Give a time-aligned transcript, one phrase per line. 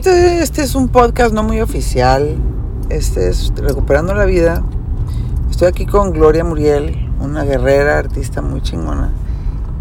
[0.00, 2.38] Este, este es un podcast no muy oficial.
[2.88, 4.62] Este es Recuperando la Vida.
[5.50, 9.10] Estoy aquí con Gloria Muriel, una guerrera, artista muy chingona.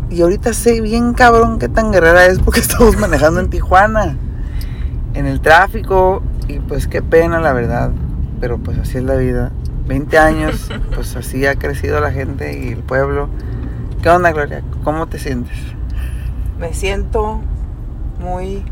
[0.09, 4.17] Y ahorita sé bien cabrón qué tan guerrera es porque estamos manejando en Tijuana.
[5.13, 6.21] En el tráfico.
[6.49, 7.91] Y pues qué pena, la verdad.
[8.41, 9.53] Pero pues así es la vida.
[9.87, 13.29] 20 años, pues así ha crecido la gente y el pueblo.
[14.01, 14.63] ¿Qué onda, Gloria?
[14.83, 15.57] ¿Cómo te sientes?
[16.59, 17.39] Me siento
[18.19, 18.65] muy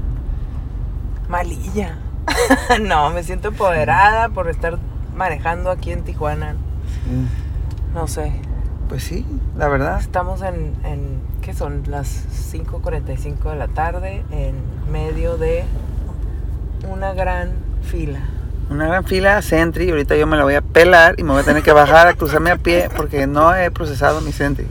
[1.29, 1.97] malilla.
[2.81, 4.77] no, me siento empoderada por estar
[5.15, 6.55] manejando aquí en Tijuana.
[7.93, 8.33] No sé.
[8.89, 9.25] Pues sí,
[9.57, 9.99] la verdad.
[9.99, 11.83] Estamos en, en ¿qué son?
[11.87, 12.07] Las
[12.53, 14.55] 5.45 de la tarde en
[14.91, 15.65] medio de
[16.89, 17.51] una gran
[17.83, 18.19] fila.
[18.69, 21.41] Una gran fila Sentry y ahorita yo me la voy a pelar y me voy
[21.41, 24.67] a tener que bajar a cruzarme a pie porque no he procesado mi Sentry.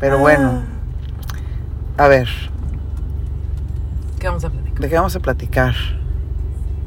[0.00, 0.62] Pero bueno,
[1.96, 2.04] Ah.
[2.04, 2.28] a ver,
[4.20, 4.67] ¿Qué vamos a platicar?
[4.78, 5.74] ¿De qué vamos a platicar?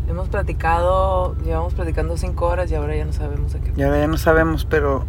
[0.09, 3.73] Hemos platicado, llevamos platicando cinco horas y ahora ya no sabemos de qué.
[3.75, 5.05] Y ahora ya no sabemos, pero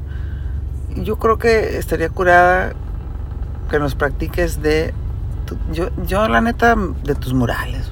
[0.96, 2.72] yo creo que estaría curada
[3.70, 4.94] que nos practiques de...
[5.46, 7.90] tu- yo, yo la neta, de tus murales.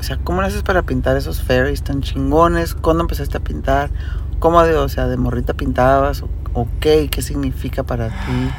[0.00, 2.74] O sea, ¿cómo le haces para pintar esos fairies tan chingones?
[2.74, 3.90] ¿Cuándo empezaste a pintar?
[4.38, 6.22] ¿Cómo de, o sea, de morrita pintabas?
[6.22, 7.08] ¿O, o qué?
[7.10, 8.50] ¿Qué significa para ti?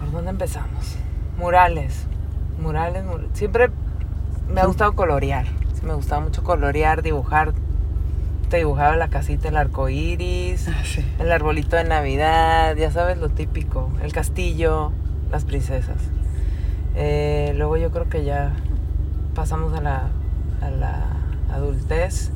[0.00, 0.96] ¿Por dónde empezamos?
[1.38, 2.06] Murales.
[2.60, 3.70] Murales, mur- Siempre
[4.52, 5.46] me ha gustado colorear.
[5.74, 7.52] Sí, me gustaba mucho colorear, dibujar.
[8.48, 11.04] Te dibujaba la casita, el arco iris, Ah, sí.
[11.18, 13.90] el arbolito de Navidad, ya sabes lo típico.
[14.02, 14.92] El castillo,
[15.32, 15.96] las princesas.
[16.94, 18.52] Eh, luego yo creo que ya
[19.34, 20.02] pasamos a la,
[20.62, 21.02] a la
[21.52, 22.30] adultez.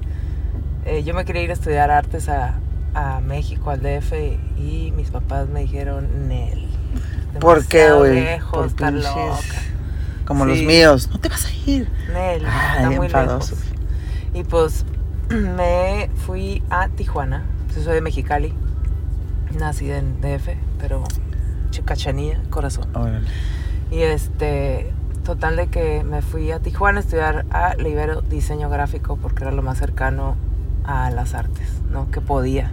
[0.85, 2.55] Eh, yo me quería ir a estudiar artes a,
[2.95, 4.13] a México, al DF,
[4.59, 6.67] y mis papás me dijeron, Nel.
[7.39, 8.15] ¿Por qué, güey?
[8.21, 9.63] lejos, Por está pinches- loca.
[10.31, 11.09] Como los míos.
[11.11, 11.91] No te vas a ir.
[12.07, 13.53] Nel, Ay, está muy lejos.
[14.33, 14.85] Y pues
[15.29, 17.43] me fui a Tijuana.
[17.75, 18.55] Yo soy de Mexicali.
[19.59, 21.03] Nací en DF, pero
[21.71, 22.87] chicachanía, corazón.
[22.95, 23.27] Órale.
[23.91, 24.93] Y este,
[25.25, 29.51] total de que me fui a Tijuana a estudiar a Libero diseño gráfico porque era
[29.51, 30.37] lo más cercano
[30.85, 32.09] a las artes, ¿no?
[32.13, 32.71] Que podía,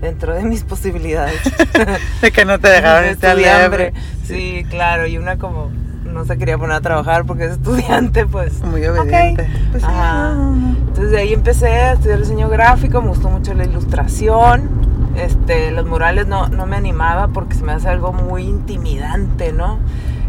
[0.00, 1.40] dentro de mis posibilidades.
[2.20, 3.92] De que no te dejaron Estudiambre.
[3.92, 4.26] DF.
[4.26, 5.70] Sí, claro, y una como
[6.16, 8.62] no se quería poner a trabajar porque es estudiante, pues.
[8.64, 9.48] Muy obediente.
[9.70, 10.32] Pues Ajá.
[10.32, 14.68] Entonces de ahí empecé a estudiar diseño gráfico, me gustó mucho la ilustración.
[15.16, 19.78] Este, los murales no, no me animaba porque se me hace algo muy intimidante, ¿no?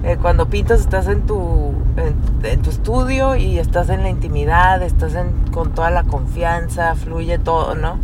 [0.04, 2.16] Eh, cuando pintas estás en tu, en,
[2.46, 7.40] en tu estudio y estás en la intimidad, estás en, con toda la confianza, fluye
[7.40, 7.98] todo, ¿no?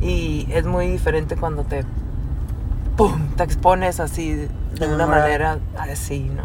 [0.00, 1.84] Y es muy diferente cuando te,
[2.96, 4.48] ¡pum!, te expones así
[4.78, 6.44] de una manera así, ¿no?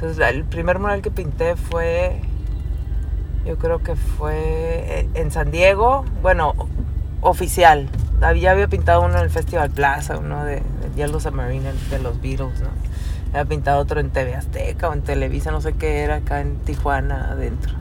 [0.00, 2.20] Entonces el primer mural que pinté fue
[3.44, 6.54] yo creo que fue eh, en San Diego, bueno,
[7.20, 7.88] oficial.
[8.20, 12.20] Ya había pintado uno en el Festival Plaza, uno de, de Yellow Submarine de los
[12.20, 12.68] Beatles, ¿no?
[13.30, 16.58] Había pintado otro en TV Azteca o en Televisa, no sé qué era, acá en
[16.58, 17.72] Tijuana, adentro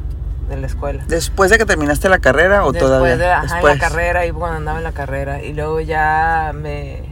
[0.49, 1.03] de la escuela.
[1.07, 3.17] ¿Después de que terminaste la carrera o Después todavía?
[3.17, 3.77] de, ajá, Después.
[3.79, 5.43] la carrera, y cuando andaba en la carrera.
[5.43, 7.03] Y luego ya me,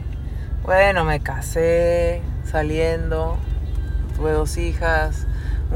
[0.62, 3.36] bueno, me casé saliendo,
[4.16, 5.26] tuve dos hijas,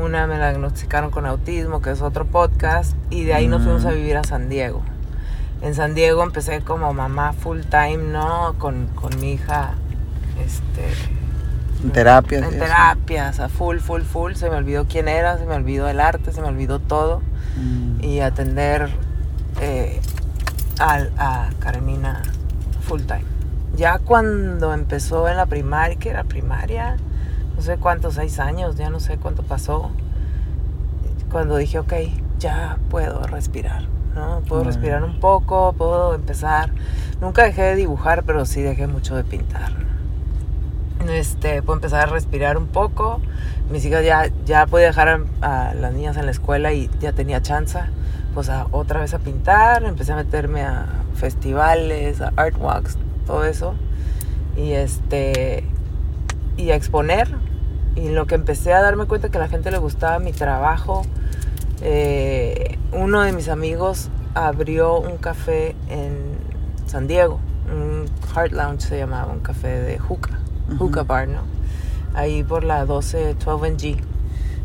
[0.00, 3.84] una me la diagnosticaron con autismo, que es otro podcast, y de ahí nos fuimos
[3.84, 3.94] a Mm.
[3.94, 4.82] vivir a San Diego.
[5.62, 8.54] En San Diego empecé como mamá full time, ¿no?
[8.58, 9.72] Con, con mi hija,
[10.44, 10.86] este...
[11.82, 12.42] En terapias.
[12.50, 14.34] En terapias, a full, full, full.
[14.34, 17.22] Se me olvidó quién era, se me olvidó el arte, se me olvidó todo
[17.56, 18.04] Mm.
[18.04, 18.90] y atender
[19.60, 20.00] eh,
[20.78, 22.22] al- a Karenina
[22.82, 23.24] full time.
[23.76, 26.96] Ya cuando empezó en la primaria, que era primaria,
[27.60, 29.90] no sé cuántos, seis años, ya no sé cuánto pasó,
[31.30, 31.92] cuando dije, ok,
[32.38, 33.82] ya puedo respirar,
[34.14, 34.40] ¿no?
[34.48, 36.70] Puedo respirar un poco, puedo empezar.
[37.20, 39.72] Nunca dejé de dibujar, pero sí dejé mucho de pintar.
[41.10, 43.20] Este, puedo empezar a respirar un poco.
[43.70, 47.12] Mis hijas ya, ya podía dejar a, a las niñas en la escuela y ya
[47.12, 47.78] tenía chance.
[48.32, 52.96] Pues a, otra vez a pintar, empecé a meterme a festivales, a art walks,
[53.26, 53.74] todo eso.
[54.56, 55.62] Y este
[56.56, 57.49] y a exponer.
[58.00, 61.02] Y lo que empecé a darme cuenta que a la gente le gustaba mi trabajo.
[61.82, 66.34] eh, uno de mis amigos abrió un café en
[66.86, 67.38] San Diego,
[67.72, 70.38] un Heart Lounge se llamaba, un café de hookah,
[70.68, 70.84] Ujú.
[70.86, 71.40] hookah bar, ¿no?
[72.14, 73.96] Ahí por la 12, 12 G.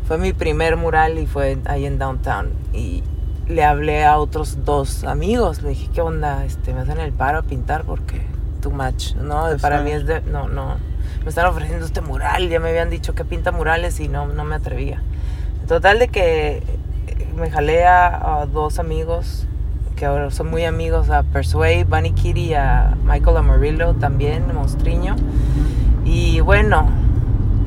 [0.08, 2.48] Fue mi primer mural y fue ahí en downtown.
[2.72, 3.02] Y
[3.48, 6.44] le hablé a otros dos amigos, le dije, ¿qué onda?
[6.44, 8.22] Este, me hacen el paro a pintar porque
[8.60, 9.46] too much, ¿no?
[9.62, 10.76] Para mí es de, no, no,
[11.26, 14.44] me están ofreciendo este mural, ya me habían dicho que pinta murales y no, no
[14.44, 15.02] me atrevía.
[15.66, 16.62] Total de que
[17.36, 19.44] me jalé a, dos amigos
[19.96, 25.16] que ahora son muy amigos, a Persuade, Bunny Kitty, a Michael Amarillo también, Monstriño.
[26.04, 26.86] Y bueno,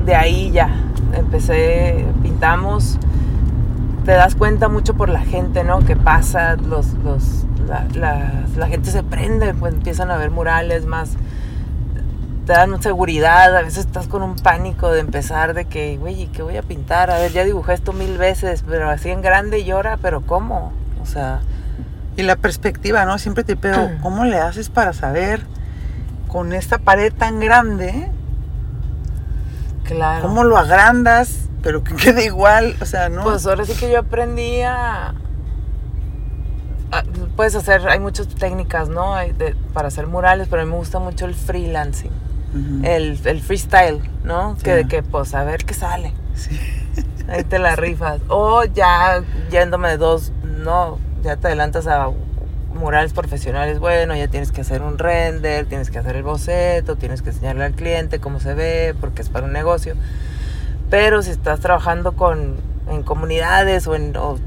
[0.06, 0.70] de ahí ya
[1.12, 2.98] empecé, pintamos.
[4.06, 5.80] Te das cuenta mucho por la gente, ¿no?
[5.80, 10.86] Que pasa, los, los, la, la- la gente se prende, pues empiezan a ver murales
[10.86, 11.10] más,
[12.50, 16.26] te dan seguridad, a veces estás con un pánico de empezar, de que, güey, ¿y
[16.26, 17.08] ¿qué voy a pintar?
[17.12, 20.72] A ver, ya dibujé esto mil veces, pero así en grande llora, pero ¿cómo?
[21.00, 21.42] O sea,
[22.16, 23.18] Y la perspectiva, ¿no?
[23.18, 25.46] Siempre te pego, ¿cómo le haces para saber
[26.26, 28.10] con esta pared tan grande,
[29.84, 30.22] claro.
[30.22, 32.74] cómo lo agrandas, pero que quede igual?
[32.80, 33.22] O sea, ¿no?
[33.22, 35.14] Pues ahora sí que yo aprendí a...
[37.36, 39.14] puedes hacer, hay muchas técnicas, ¿no?
[39.14, 42.10] De- para hacer murales, pero a mí me gusta mucho el freelancing,
[42.82, 44.56] El, el freestyle, ¿no?
[44.56, 44.62] Sí.
[44.64, 46.12] Que de que, pues, a ver qué sale.
[46.34, 46.58] Sí.
[47.28, 48.20] Ahí te la rifas.
[48.28, 52.10] O ya yéndome de dos, no, ya te adelantas a
[52.74, 53.78] murales profesionales.
[53.78, 57.64] Bueno, ya tienes que hacer un render, tienes que hacer el boceto, tienes que enseñarle
[57.64, 59.94] al cliente cómo se ve, porque es para un negocio.
[60.88, 62.56] Pero si estás trabajando con,
[62.88, 64.38] en comunidades o, en, o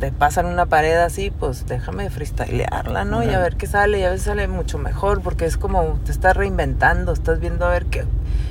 [0.00, 3.22] te pasan una pared así, pues déjame freestylearla, ¿no?
[3.22, 4.00] Y a ver qué sale.
[4.00, 7.70] Y a veces sale mucho mejor porque es como te estás reinventando, estás viendo a
[7.70, 8.04] ver qué.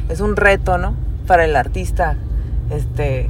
[0.09, 0.95] Es un reto, ¿no?
[1.27, 2.15] Para el artista.
[2.71, 3.29] Este,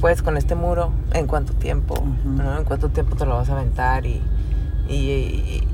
[0.00, 2.02] pues con este muro, ¿en cuánto tiempo?
[2.24, 2.58] ¿no?
[2.58, 4.04] ¿En cuánto tiempo te lo vas a aventar?
[4.06, 4.20] Y,
[4.88, 5.68] y, y-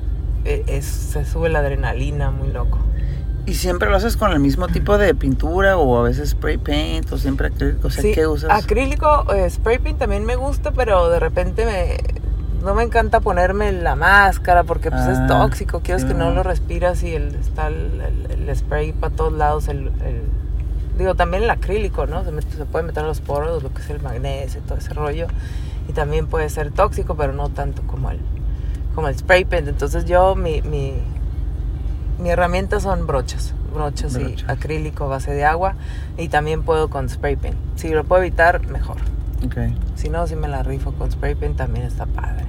[0.44, 2.78] y es- se sube la adrenalina muy loco.
[3.46, 7.12] ¿Y siempre lo haces con el mismo tipo de pintura o a veces spray paint
[7.12, 7.88] o siempre acrílico?
[7.88, 8.50] O sea, Sí, ¿qué usas?
[8.50, 11.98] Acrílico, eh, spray paint también me gusta, pero de repente me,
[12.64, 15.80] no me encanta ponerme la máscara porque pues Ah, es tóxico.
[15.80, 18.00] Quieres sí, que no lo respiras y el, está el,
[18.30, 19.68] el- el spray para todos lados.
[19.68, 20.22] El, el-
[20.96, 22.24] digo, también el acrílico, ¿no?
[22.24, 24.94] Se, met- se puede meter a los poros, lo que es el magnesio todo ese
[24.94, 25.26] rollo.
[25.86, 28.20] Y también puede ser tóxico, pero no tanto como el,
[28.94, 29.68] como el spray paint.
[29.68, 30.94] Entonces yo, mi, mi,
[32.18, 33.54] mi herramienta son brochas.
[33.74, 34.44] Brochas, Brochas.
[34.48, 35.74] y acrílico base de agua.
[36.16, 37.56] Y también puedo con spray paint.
[37.76, 38.96] Si lo puedo evitar, mejor.
[39.44, 39.56] Ok.
[39.96, 42.44] Si no, si me la rifo con spray paint también está padre.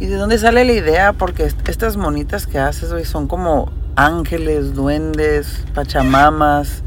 [0.00, 1.12] ¿Y de dónde sale la idea?
[1.12, 6.82] Porque est- estas monitas que haces, güey, son como ángeles, duendes, pachamamas.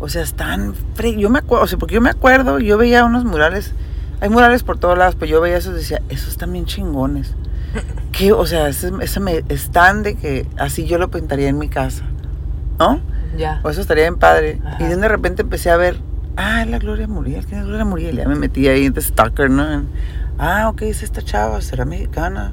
[0.00, 0.74] O sea, están...
[0.96, 3.74] fre- Yo me acuerdo, o sea, porque yo me acuerdo, yo veía unos murales,
[4.20, 7.34] hay murales por todos lados, pero yo veía esos y decía, esos están bien chingones.
[8.12, 11.68] Que, o sea, ese, ese me, están de que así yo lo pintaría en mi
[11.68, 12.04] casa,
[12.78, 13.00] ¿no?
[13.36, 13.60] Ya.
[13.62, 14.60] O eso estaría bien padre.
[14.64, 14.82] Ajá.
[14.82, 16.00] Y de repente empecé a ver,
[16.36, 18.16] ah, la Gloria Muriel, ¿quién es Gloria Muriel?
[18.16, 19.84] Ya me metí ahí en The Stalker, ¿no?
[20.38, 22.52] Ah, ok, es esta chava, será mexicana.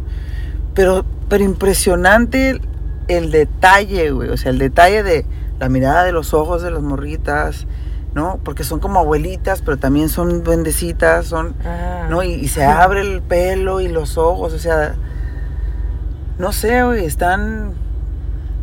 [0.73, 2.61] Pero, pero impresionante el,
[3.07, 4.29] el detalle, güey.
[4.29, 5.25] O sea, el detalle de
[5.59, 7.65] la mirada de los ojos de las morritas,
[8.15, 8.39] ¿no?
[8.44, 12.07] Porque son como abuelitas, pero también son duendecitas, son, Ah.
[12.09, 12.23] ¿no?
[12.23, 14.95] Y, y se abre el pelo y los ojos, o sea,
[16.39, 17.73] no sé, güey, están...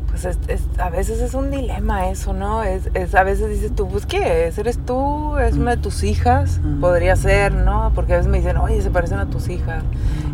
[0.09, 2.63] Pues es, es- a veces es un dilema eso, ¿no?
[2.63, 4.59] Es, es- a veces dices tú, pues ¿qué es?
[4.59, 5.39] ¿Eres tú?
[5.39, 6.61] ¿Es una de tus hijas?
[6.83, 7.93] Podría ser, ¿no?
[7.95, 9.83] Porque a veces me dicen, oye, se parecen a tus hijas.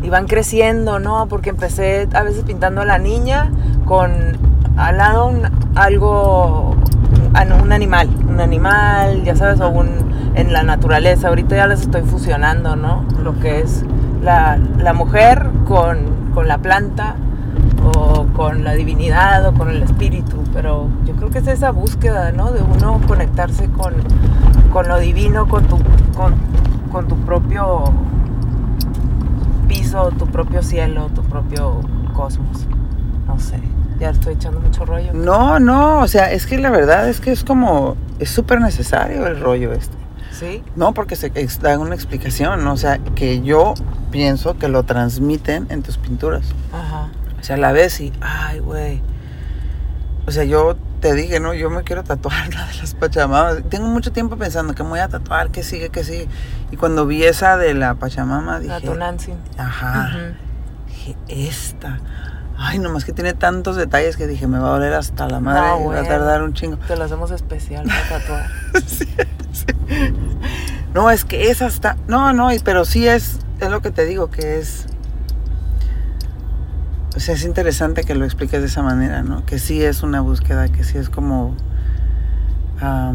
[0.03, 1.27] Y van creciendo, ¿no?
[1.29, 3.51] Porque empecé a veces pintando a la niña
[3.85, 4.11] con
[4.75, 6.75] al lado un- algo,
[7.33, 9.89] an- un animal, un animal, ya sabes, o un,
[10.35, 11.29] en la naturaleza.
[11.29, 13.05] Ahorita ya las estoy fusionando, ¿no?
[13.23, 13.83] Lo que es
[14.23, 15.97] la, la mujer con,
[16.33, 17.15] con la planta
[17.95, 22.31] o con la divinidad o con el espíritu, pero yo creo que es esa búsqueda,
[22.31, 22.51] ¿no?
[22.51, 23.93] De uno conectarse con,
[24.71, 25.77] con lo divino, con tu,
[26.15, 26.33] con,
[26.91, 27.85] con tu propio
[29.67, 31.81] piso, tu propio cielo, tu propio
[32.13, 32.67] cosmos.
[33.27, 33.59] No sé,
[33.99, 35.13] ya estoy echando mucho rollo.
[35.13, 39.27] No, no, o sea, es que la verdad es que es como, es súper necesario
[39.27, 39.97] el rollo este.
[40.31, 40.63] ¿Sí?
[40.75, 41.29] No, porque se
[41.61, 42.73] da una explicación, ¿no?
[42.73, 43.73] o sea, que yo
[44.09, 46.45] pienso que lo transmiten en tus pinturas.
[46.71, 47.09] Ajá.
[47.39, 49.01] O sea, la ves y, ay, güey.
[50.27, 51.53] O sea, yo te dije, ¿no?
[51.53, 53.63] Yo me quiero tatuar la de las Pachamamas.
[53.69, 56.27] Tengo mucho tiempo pensando que me voy a tatuar, que sigue, que sigue.
[56.71, 59.35] Y cuando vi esa de la Pachamama, dije, La Tonantzin.
[59.57, 60.11] ajá,
[60.87, 61.99] dije, esta.
[62.61, 65.61] Ay, nomás que tiene tantos detalles que dije, me va a doler hasta la madre
[65.81, 66.77] No, va a tardar un chingo.
[66.87, 68.49] Te lo hacemos especial para tatuar.
[70.93, 71.97] No, es que esa está.
[72.07, 73.39] No, no, pero sí es.
[73.59, 74.87] Es lo que te digo, que es.
[77.15, 79.45] O sea, es interesante que lo expliques de esa manera, ¿no?
[79.45, 81.55] Que sí es una búsqueda, que sí es como.
[82.81, 83.11] A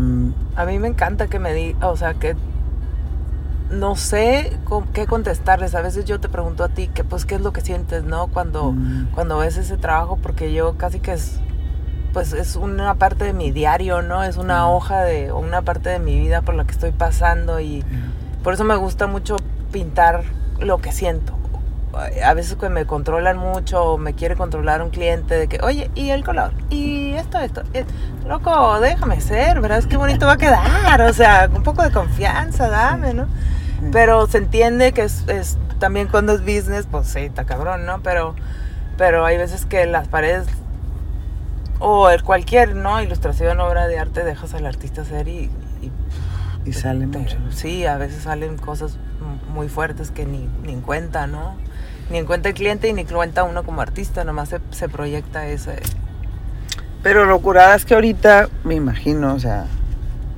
[0.66, 2.36] mí me encanta que me diga, o sea, que
[3.74, 5.74] no sé con- qué contestarles.
[5.74, 8.28] A veces yo te pregunto a ti, que pues, ¿qué es lo que sientes, no?
[8.28, 9.06] Cuando, Mm.
[9.14, 11.40] cuando ves ese trabajo, porque yo casi que es,
[12.12, 14.22] pues, es una parte de mi diario, ¿no?
[14.24, 14.70] Es una Mm.
[14.70, 17.84] hoja de, o una parte de mi vida por la que estoy pasando y
[18.42, 19.36] por eso me gusta mucho
[19.72, 20.22] pintar
[20.60, 21.32] lo que siento.
[22.24, 25.92] A veces que me controlan mucho o me quiere controlar un cliente de que, oye,
[25.94, 27.84] y el color, y esto, esto, eh,
[28.26, 29.78] loco, déjame ser, ¿verdad?
[29.78, 33.26] Es que bonito va a quedar, o sea, un poco de confianza, dame, ¿no?
[33.92, 38.02] Pero se entiende que es, es, también cuando es business, pues sí, está cabrón, ¿no?
[38.02, 38.34] Pero,
[38.96, 40.46] pero hay veces que las paredes
[41.80, 43.02] o el cualquier, ¿no?
[43.02, 45.50] Ilustración, obra de arte, dejas al artista hacer y...
[45.82, 45.90] Y,
[46.64, 47.36] y sale mucho.
[47.50, 48.96] Sí, a veces salen cosas
[49.52, 51.56] muy fuertes que ni, ni en cuenta, ¿no?
[52.10, 55.46] Ni en cuenta el cliente y ni cuenta uno como artista, nomás se, se proyecta
[55.46, 55.80] ese...
[57.02, 59.66] Pero lo curada es que ahorita, me imagino, o sea,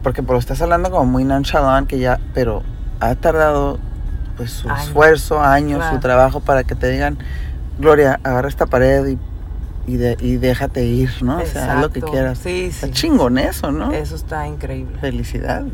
[0.03, 2.65] porque por lo estás hablando como muy nonchalant, que ya, pero
[3.01, 3.79] ha tardado
[4.37, 4.85] pues su Años.
[4.89, 5.95] esfuerzo, años, Claro.
[5.97, 7.19] su trabajo para que te digan,
[7.79, 9.19] Gloria, agarra esta pared y,
[9.93, 11.39] y, de- y déjate ir, ¿no?
[11.39, 12.39] O sea, haz lo que quieras.
[12.39, 12.93] Sí, Está sí.
[12.93, 13.93] chingón eso, ¿no?
[13.93, 14.99] Eso está increíble.
[15.01, 15.73] Felicidades.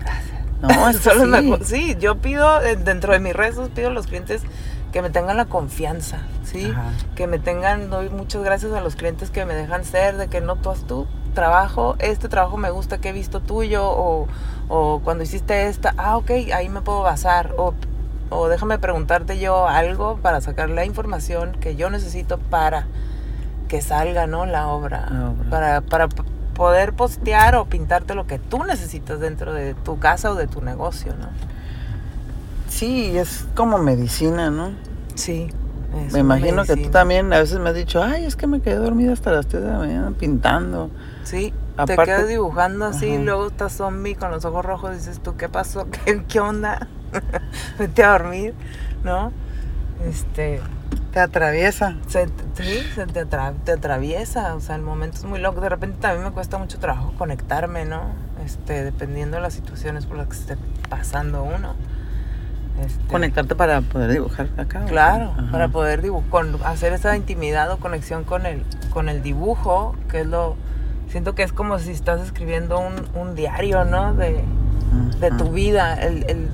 [0.00, 0.34] Gracias.
[0.62, 1.26] No, es los sí.
[1.26, 4.42] mejor- sí, yo pido, dentro de mis rezos, pido a los clientes
[4.92, 6.70] que me tengan la confianza, ¿sí?
[6.70, 6.90] Ajá.
[7.16, 10.40] Que me tengan, doy muchas gracias a los clientes que me dejan ser, de que
[10.40, 14.28] no tú haz tu trabajo, este trabajo me gusta que he visto tuyo, o,
[14.68, 17.74] o cuando hiciste esta, ah, ok, ahí me puedo basar, o,
[18.30, 22.86] o déjame preguntarte yo algo para sacar la información que yo necesito para
[23.68, 24.46] que salga, ¿no?
[24.46, 25.50] La obra, La obra.
[25.50, 26.08] Para, para
[26.54, 30.62] poder postear o pintarte lo que tú necesitas dentro de tu casa o de tu
[30.62, 31.28] negocio, ¿no?
[32.68, 34.70] Sí, es como medicina, ¿no?
[35.14, 35.48] Sí.
[36.06, 38.60] es me imagino que tú también a veces me has dicho, ay, es que me
[38.60, 40.90] quedé dormida hasta las 3 de la mañana pintando.
[41.24, 43.20] Sí, Aparte- te quedas dibujando así, Ajá.
[43.20, 45.88] y luego estás zombie con los ojos rojos, dices tú, ¿qué pasó?
[46.04, 46.86] ¿Qué, qué onda?
[47.78, 48.54] Vete a dormir,
[49.02, 49.32] ¿no?
[50.08, 50.60] Este,
[51.12, 51.96] Te atraviesa.
[52.08, 55.60] se, sí, se te, atra- te atraviesa, o sea, el momento es muy loco.
[55.60, 58.02] De repente también me cuesta mucho trabajo conectarme, ¿no?
[58.44, 60.56] Este, dependiendo de las situaciones por las que esté
[60.90, 61.74] pasando uno.
[62.84, 64.84] Este, Conectarte para poder dibujar acá.
[64.86, 65.50] Claro, Ajá.
[65.52, 70.22] para poder dibu- con- hacer esa intimidad o conexión con el, con el dibujo, que
[70.22, 70.56] es lo...
[71.14, 74.14] Siento que es como si estás escribiendo un, un diario, ¿no?
[74.14, 74.42] De,
[75.20, 75.94] de tu vida.
[75.94, 76.48] El, el-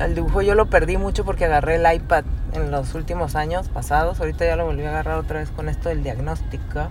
[0.00, 4.18] el dibujo yo lo perdí mucho porque agarré el iPad en los últimos años pasados.
[4.18, 6.88] Ahorita ya lo volví a agarrar otra vez con esto del diagnóstico.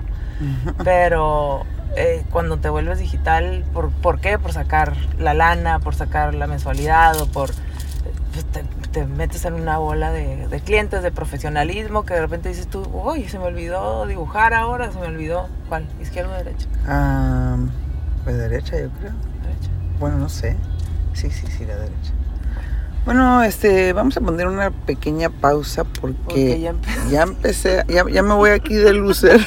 [0.86, 1.64] Pero
[1.98, 4.40] eh, cuando te vuelves digital, ¿por, ¿por qué?
[4.40, 7.50] Por sacar la lana, por sacar la mensualidad o por...
[8.32, 12.50] pues, te, te metes en una bola de, de clientes, de profesionalismo, que de repente
[12.50, 15.48] dices tú, uy, se me olvidó dibujar ahora, se me olvidó.
[15.70, 15.88] ¿Cuál?
[16.02, 16.68] ¿Izquierda o derecha?
[16.88, 17.58] Ah,
[18.24, 19.12] pues derecha, yo creo.
[19.42, 19.70] Derecha.
[20.00, 20.58] Bueno, no sé.
[21.14, 22.12] Sí, sí, sí, la derecha.
[23.06, 28.06] Bueno, este, vamos a poner una pequeña pausa porque, Porque ya empe- ya empecé, ya,
[28.10, 29.40] ya me voy aquí de lucer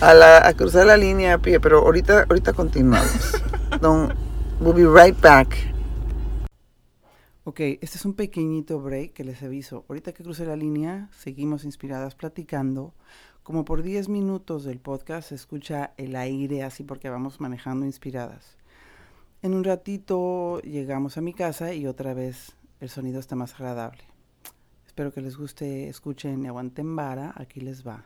[0.00, 3.42] a, la, a cruzar la línea a pie, pero ahorita, ahorita continuamos.
[3.80, 4.12] Don't,
[4.60, 5.56] we'll be right back.
[7.46, 9.84] Ok, este es un pequeñito break que les aviso.
[9.90, 12.94] Ahorita que cruce la línea, seguimos inspiradas platicando.
[13.42, 18.56] Como por 10 minutos del podcast se escucha el aire así porque vamos manejando inspiradas.
[19.42, 24.04] En un ratito llegamos a mi casa y otra vez el sonido está más agradable.
[24.86, 27.34] Espero que les guste, escuchen y aguanten vara.
[27.36, 28.04] Aquí les va.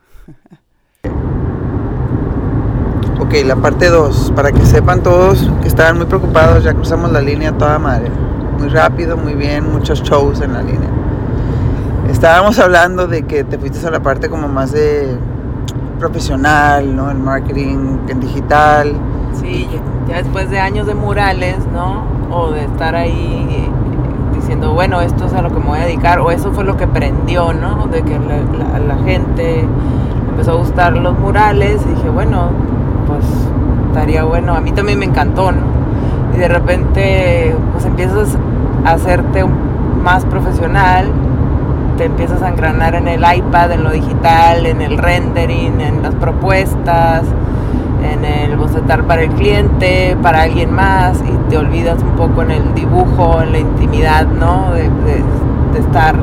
[3.21, 4.33] ok, la parte 2.
[4.35, 8.28] Para que sepan todos que estaban muy preocupados, ya cruzamos la línea toda madre.
[8.59, 10.91] Muy rápido, muy bien, muchos shows en la línea.
[12.11, 15.17] Estábamos hablando de que te fuiste a la parte como más de
[15.99, 17.11] profesional, ¿no?
[17.11, 18.93] El marketing en digital.
[19.41, 19.69] Sí,
[20.09, 22.03] ya, después de años de murales, ¿no?
[22.37, 23.69] O de estar ahí eh,
[24.35, 26.77] diciendo, bueno, esto es a lo que me voy a dedicar, o eso fue lo
[26.77, 27.87] que prendió, ¿no?
[27.87, 28.39] De que la,
[28.73, 29.65] la- la gente
[30.31, 32.51] empezó a gustar los murales y dije, bueno,
[33.07, 33.25] pues
[33.89, 35.78] estaría bueno, a mí también me encantó, ¿no?
[36.35, 38.37] Y de repente, pues empiezas
[38.85, 39.45] a hacerte
[40.03, 41.11] más profesional,
[41.97, 46.15] te empiezas a engranar en el iPad, en lo digital, en el rendering, en las
[46.15, 47.25] propuestas,
[48.03, 52.53] en el bocetar para el cliente, para alguien más, y te olvidas un poco en
[52.53, 54.73] el dibujo, en la intimidad, ¿no?
[54.73, 54.89] De,
[55.79, 56.17] estar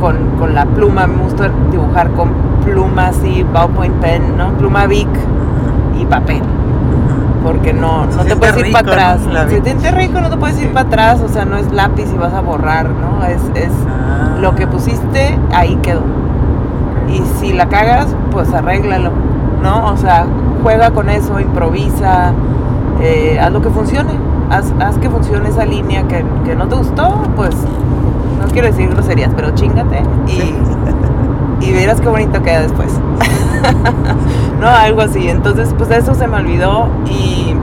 [0.00, 1.06] con, con la pluma.
[1.06, 2.30] Me gusta dibujar con
[2.64, 4.52] pluma así, ballpoint pen, ¿no?
[4.52, 5.08] Pluma Bic
[5.98, 6.42] y papel.
[7.42, 9.20] Porque no, no te puedes ir para atrás.
[9.22, 9.48] ¿no?
[9.48, 11.20] Se siente rico, no te puedes ir para atrás.
[11.20, 13.24] O sea, no es lápiz y vas a borrar, ¿no?
[13.24, 14.36] Es, es Ah.
[14.40, 16.02] lo que pusiste, ahí quedó.
[17.08, 19.10] Y si la cagas, pues arréglalo,
[19.62, 19.86] ¿no?
[19.92, 20.26] O sea,
[20.62, 22.32] juega con eso, improvisa,
[23.00, 24.12] eh, haz lo que funcione.
[24.50, 27.54] Haz, haz que funcione esa línea que, que no te gustó, pues
[28.40, 30.54] no quiero decir groserías, pero chingate y,
[31.66, 32.88] y verás qué bonito queda después.
[34.60, 35.28] no, algo así.
[35.28, 37.54] Entonces, pues eso se me olvidó y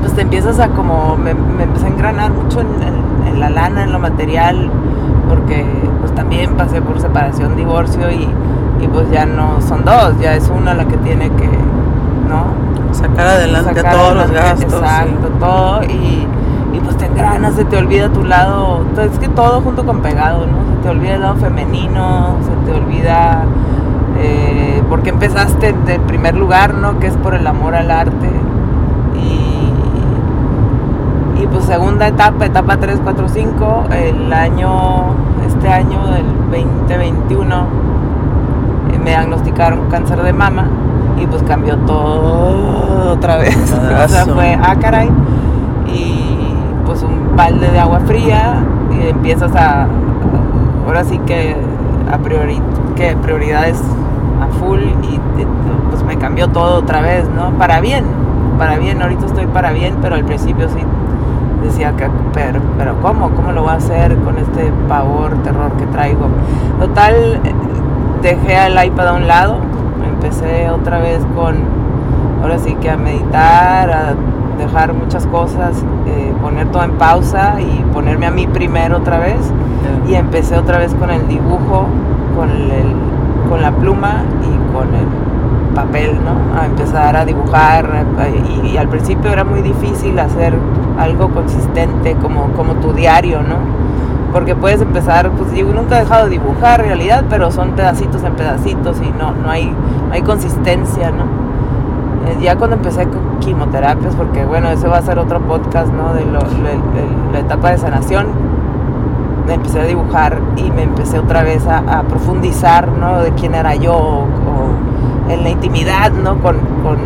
[0.00, 3.50] pues te empiezas a como, me, me empecé a engranar mucho en, en- en la
[3.50, 4.70] lana, en lo material,
[5.28, 5.64] porque
[6.00, 8.28] pues también pasé por separación, divorcio y,
[8.82, 11.46] y pues ya no son dos, ya es una la que tiene que,
[12.28, 12.44] ¿no?
[12.92, 14.72] Sacar adelante Sacar todos los gastos.
[14.74, 16.26] Exacto, todo y,
[16.72, 20.00] y pues te engranas, se te olvida tu lado, todo- es que todo junto con
[20.00, 20.56] pegado, ¿no?
[20.76, 23.44] Se te olvida el lado femenino, se te olvida
[24.18, 26.98] eh, porque empezaste del primer lugar, ¿no?
[26.98, 28.28] Que es por el amor al arte.
[29.14, 29.70] Y,
[31.42, 35.14] y pues segunda etapa, etapa 3, 4, 5, el año,
[35.46, 37.66] este año del 2021,
[38.92, 40.66] eh, me diagnosticaron cáncer de mama
[41.16, 43.56] y pues cambió todo otra vez.
[44.04, 45.08] o sea, fue, ah, caray.
[45.86, 46.52] Y
[46.84, 49.86] pues un balde de agua fría y empiezas a,
[50.84, 51.56] ahora sí que
[52.12, 52.60] a priori,
[52.96, 53.80] que prioridades
[54.50, 55.20] full y
[55.90, 57.50] pues me cambió todo otra vez, ¿no?
[57.58, 58.04] Para bien,
[58.58, 60.78] para bien, ahorita estoy para bien, pero al principio sí
[61.62, 63.30] decía que, pero, pero ¿cómo?
[63.30, 66.28] ¿Cómo lo voy a hacer con este pavor, terror que traigo?
[66.78, 67.40] Total,
[68.22, 69.58] dejé el iPad a un lado,
[70.06, 71.56] empecé otra vez con,
[72.42, 74.14] ahora sí que a meditar, a
[74.58, 79.52] dejar muchas cosas, eh, poner todo en pausa y ponerme a mí primero otra vez.
[80.08, 81.86] Y empecé otra vez con el dibujo,
[82.36, 82.94] con, el,
[83.50, 86.58] con la pluma y con el papel, ¿no?
[86.58, 88.06] A empezar a dibujar.
[88.64, 90.54] Y, y al principio era muy difícil hacer
[90.98, 93.56] algo consistente como, como tu diario, ¿no?
[94.32, 98.22] Porque puedes empezar, pues yo nunca he dejado de dibujar en realidad, pero son pedacitos
[98.22, 101.24] en pedacitos y no, no, hay, no hay consistencia, ¿no?
[102.30, 106.14] Eh, ya cuando empecé con quimioterapias, porque bueno, ese va a ser otro podcast, ¿no?
[106.14, 108.26] De, lo- de- de la etapa de sanación,
[109.54, 113.20] empecé a dibujar y me empecé otra vez a, profundizar, ¿no?
[113.22, 114.24] De quién era yo,
[115.28, 116.40] en la intimidad, ¿no?
[116.40, 116.98] Con, con,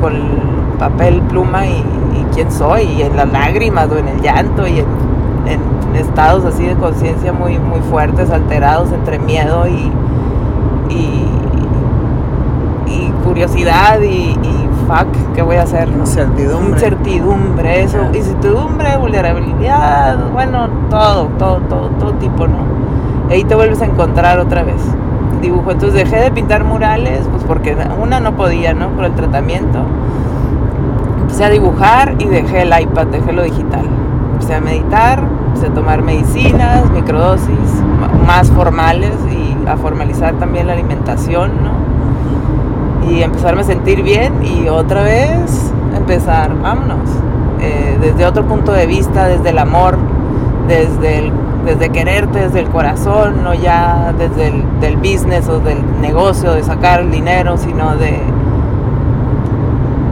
[0.00, 0.14] con
[0.78, 1.84] papel, pluma y,
[2.32, 4.86] quién soy, y en las lágrimas o en el llanto y en,
[5.94, 9.92] estados así de conciencia muy, muy fuertes, alterados entre miedo y,
[10.92, 11.28] y,
[12.88, 14.36] y curiosidad y
[14.86, 15.88] fuck, ¿qué voy a hacer?
[15.88, 16.72] Incertidumbre.
[16.72, 22.58] Incertidumbre, eso, incertidumbre, vulnerabilidad, bueno, todo, todo, todo, todo tipo, ¿no?
[23.28, 24.82] Y ahí te vuelves a encontrar otra vez.
[25.40, 28.88] Dibujo, entonces dejé de pintar murales, pues porque una no podía, ¿no?
[28.90, 29.80] Por el tratamiento.
[31.20, 33.86] Empecé a dibujar y dejé el iPad, dejé lo digital.
[34.32, 37.82] Empecé a meditar, empecé a tomar medicinas, microdosis,
[38.26, 41.83] más formales y a formalizar también la alimentación, ¿no?
[43.10, 47.08] Y empezarme a sentir bien y otra vez empezar, vámonos,
[47.60, 49.96] eh, desde otro punto de vista, desde el amor,
[50.68, 51.32] desde, el,
[51.64, 56.62] desde quererte, desde el corazón, no ya desde el del business o del negocio, de
[56.62, 58.20] sacar el dinero, sino de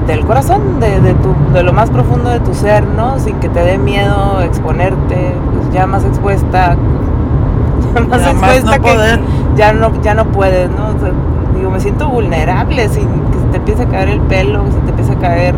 [0.07, 3.19] del corazón, de, de, tu, de lo más profundo de tu ser, ¿no?
[3.21, 6.77] Sin que te dé miedo exponerte, pues ya más expuesta,
[7.95, 9.21] ya más Ya más expuesta no que poder.
[9.55, 10.89] ya no, ya no puedes, ¿no?
[10.89, 11.13] O sea,
[11.63, 14.79] digo, me siento vulnerable sin que se te empiece a caer el pelo, que se
[14.79, 15.55] te empiece a caer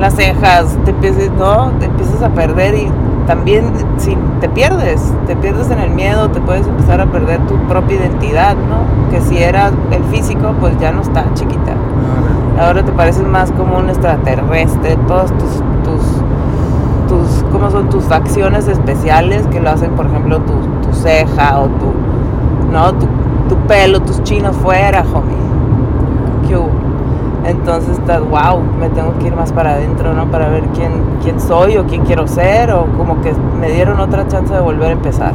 [0.00, 1.72] las cejas, te empieces, ¿no?
[1.78, 2.90] Te empiezas a perder y
[3.26, 7.56] también si te pierdes, te pierdes en el miedo, te puedes empezar a perder tu
[7.68, 9.10] propia identidad, ¿no?
[9.10, 11.74] Que si era el físico, pues ya no está chiquita.
[12.58, 15.50] Ahora te pareces más como un extraterrestre, todos tus,
[15.84, 16.02] tus,
[17.08, 21.66] tus, ¿cómo son tus facciones especiales que lo hacen, por ejemplo, tu, tu ceja o
[21.66, 21.92] tu,
[22.72, 23.06] no, tu,
[23.48, 25.36] tu pelo, tus chinos fuera, homie.
[26.48, 26.70] ¿Qué hubo?
[27.44, 30.26] Entonces estás, wow, me tengo que ir más para adentro, ¿no?
[30.26, 34.26] Para ver quién, quién soy o quién quiero ser o como que me dieron otra
[34.26, 35.32] chance de volver a empezar.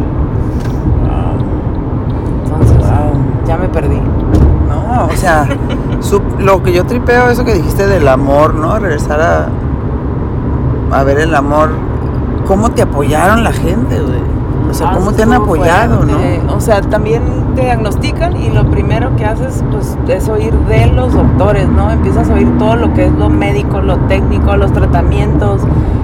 [2.43, 3.13] Entonces, Wow.
[3.47, 3.99] ya me perdí.
[4.67, 5.47] No, o sea,
[6.01, 8.77] su- lo que yo tripeo, eso que dijiste del amor, ¿no?
[8.79, 9.47] Regresar a,
[10.97, 11.69] a ver el amor.
[12.45, 14.19] ¿Cómo te apoyaron la gente, güey?
[14.71, 16.41] O sea, Ah, ¿cómo te han apoyado, fuerte.
[16.47, 16.55] no?
[16.55, 17.21] O sea, también
[17.55, 21.91] te diagnostican y lo primero que haces pues es oír de los doctores, ¿no?
[21.91, 25.61] Empiezas a oír todo lo que es lo médico, lo técnico, los tratamientos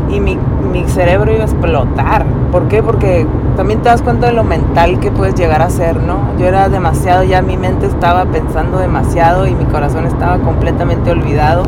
[0.09, 0.37] y mi,
[0.71, 2.25] mi cerebro iba a explotar.
[2.51, 2.83] ¿Por qué?
[2.83, 3.25] Porque
[3.55, 6.17] también te das cuenta de lo mental que puedes llegar a ser, ¿no?
[6.37, 11.63] Yo era demasiado, ya mi mente estaba pensando demasiado y mi corazón estaba completamente olvidado.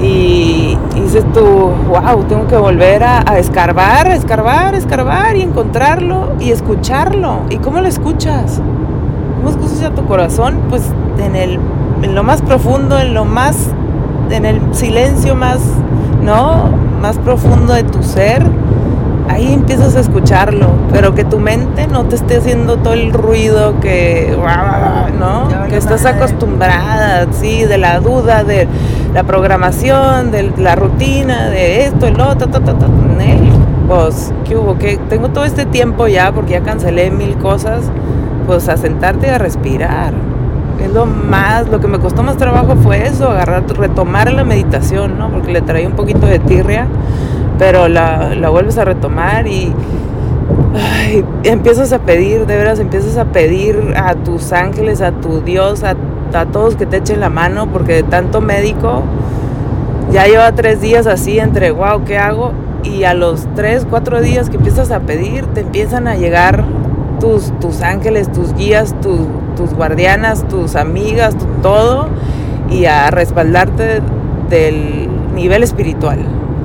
[0.00, 6.34] Y y dices tú, wow, tengo que volver a, a escarbar, escarbar, escarbar y encontrarlo
[6.38, 7.40] y escucharlo.
[7.50, 8.60] ¿Y cómo lo escuchas?
[9.36, 10.60] ¿Cómo escuchas a tu corazón?
[10.68, 10.82] Pues
[11.18, 11.58] en, el,
[12.02, 13.70] en lo más profundo, en lo más,
[14.30, 15.58] en el silencio más,
[16.22, 16.70] ¿no?
[17.00, 18.44] Más profundo de tu ser.
[19.28, 23.80] Ahí empiezas a escucharlo, pero que tu mente no te esté haciendo todo el ruido
[23.80, 24.36] que,
[25.18, 25.48] ¿no?
[25.68, 28.68] Que estás acostumbrada, sí, de la duda, de
[29.14, 32.86] la programación, de la rutina, de esto, el otro, ta, ta, ta,
[33.86, 34.76] pues, ¿qué hubo?
[34.76, 37.84] que Tengo todo este tiempo ya, porque ya cancelé mil cosas,
[38.46, 40.12] pues a sentarte y a respirar.
[40.82, 45.18] Es lo más, lo que me costó más trabajo fue eso, agarrar, retomar la meditación,
[45.18, 45.30] ¿no?
[45.30, 46.88] Porque le traía un poquito de tirria,
[47.58, 49.72] pero la, la vuelves a retomar y
[50.74, 55.84] ay, empiezas a pedir, de veras empiezas a pedir a tus ángeles, a tu Dios,
[55.84, 55.94] a,
[56.40, 59.02] a todos que te echen la mano, porque de tanto médico,
[60.12, 62.52] ya lleva tres días así entre, wow, ¿qué hago?
[62.82, 66.64] Y a los tres, cuatro días que empiezas a pedir, te empiezan a llegar
[67.20, 72.08] tus, tus ángeles, tus guías, tus guardianas, tus amigas, todo,
[72.70, 74.00] y a respaldarte
[74.50, 76.18] del nivel espiritual,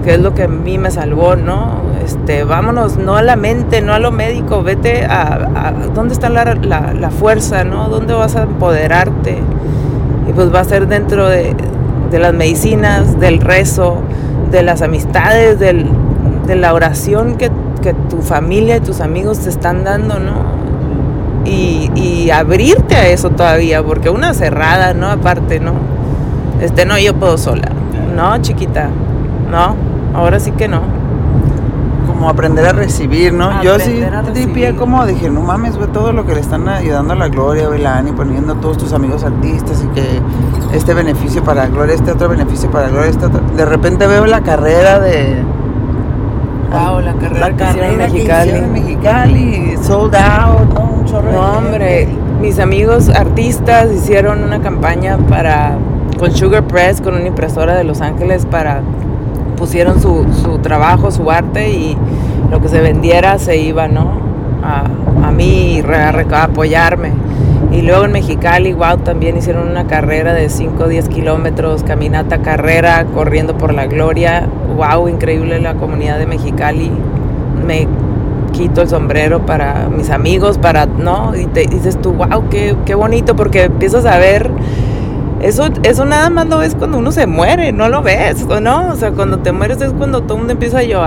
[0.03, 1.88] que es lo que a mí me salvó, ¿no?
[2.09, 6.55] Este, vámonos, no a la mente, no a lo médico, vete a, dónde está la,
[6.55, 7.87] la, la, fuerza, ¿no?
[7.87, 9.37] ¿Dónde vas a empoderarte?
[10.27, 11.55] Y pues va a ser dentro de,
[12.09, 14.01] de las medicinas, del rezo,
[14.49, 15.85] de las amistades, del,
[16.47, 17.51] de la oración que,
[17.83, 20.33] que, tu familia y tus amigos te están dando, ¿no?
[21.45, 25.11] Y, y, abrirte a eso todavía, porque una cerrada, ¿no?
[25.11, 25.73] Aparte, ¿no?
[26.59, 27.69] Este, no, yo puedo sola.
[28.15, 28.89] No, chiquita,
[29.51, 29.75] no,
[30.15, 30.98] ahora sí que no.
[32.19, 33.45] Como aprender a recibir, ¿no?
[33.45, 37.13] Aprender yo sí tripié como dije, no mames, ve todo lo que le están ayudando
[37.13, 37.69] a la Gloria,
[38.05, 40.19] y poniendo a todos tus amigos artistas y que
[40.75, 43.39] este beneficio para Gloria, este otro beneficio para Gloria, este otro.
[43.55, 45.41] De repente veo la carrera de.
[46.73, 48.07] Wow, la carrera, la carrera
[48.67, 50.95] Mexicali, sold out, ¿no?
[50.99, 52.09] Un chorro No, hombre,
[52.41, 55.77] mis amigos artistas hicieron una campaña para
[56.19, 58.81] con Sugar Press, con una impresora de Los Ángeles para
[59.59, 61.97] pusieron su, su trabajo, su arte y
[62.49, 64.13] lo que se vendiera se iba, ¿no?
[64.63, 64.85] A,
[65.27, 67.11] a mí a, apoyarme.
[67.71, 72.39] Y luego en Mexicali, wow, también hicieron una carrera de 5 o 10 kilómetros, caminata,
[72.39, 74.47] carrera, corriendo por la gloria.
[74.75, 76.89] Wow, increíble la comunidad de Mexicali.
[77.67, 77.87] Me
[78.53, 81.35] quito el sombrero para mis amigos, para, ¿no?
[81.35, 84.49] Y te dices tú, wow, qué, qué bonito, porque empiezas a ver
[85.41, 88.89] eso, eso nada más lo ves cuando uno se muere, no lo ves, ¿no?
[88.89, 91.01] O sea, cuando te mueres es cuando todo el mundo empieza a yo,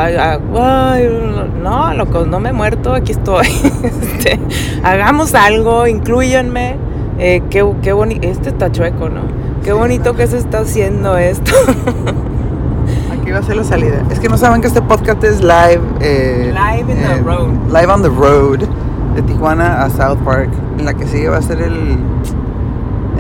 [1.62, 3.46] no, loco, no me he muerto, aquí estoy.
[3.82, 4.38] Este,
[4.84, 6.76] hagamos algo, incluyanme.
[7.18, 9.22] Eh, qué, qué bonito, este está chueco, ¿no?
[9.64, 11.52] Qué bonito que se está haciendo esto.
[13.12, 14.02] Aquí va a ser la salida.
[14.10, 15.80] Es que no saben que este podcast es live.
[16.00, 17.50] Eh, live in the eh, road.
[17.68, 18.60] Live on the road.
[19.14, 20.50] De Tijuana a South Park.
[20.78, 21.98] En la que sigue va a ser el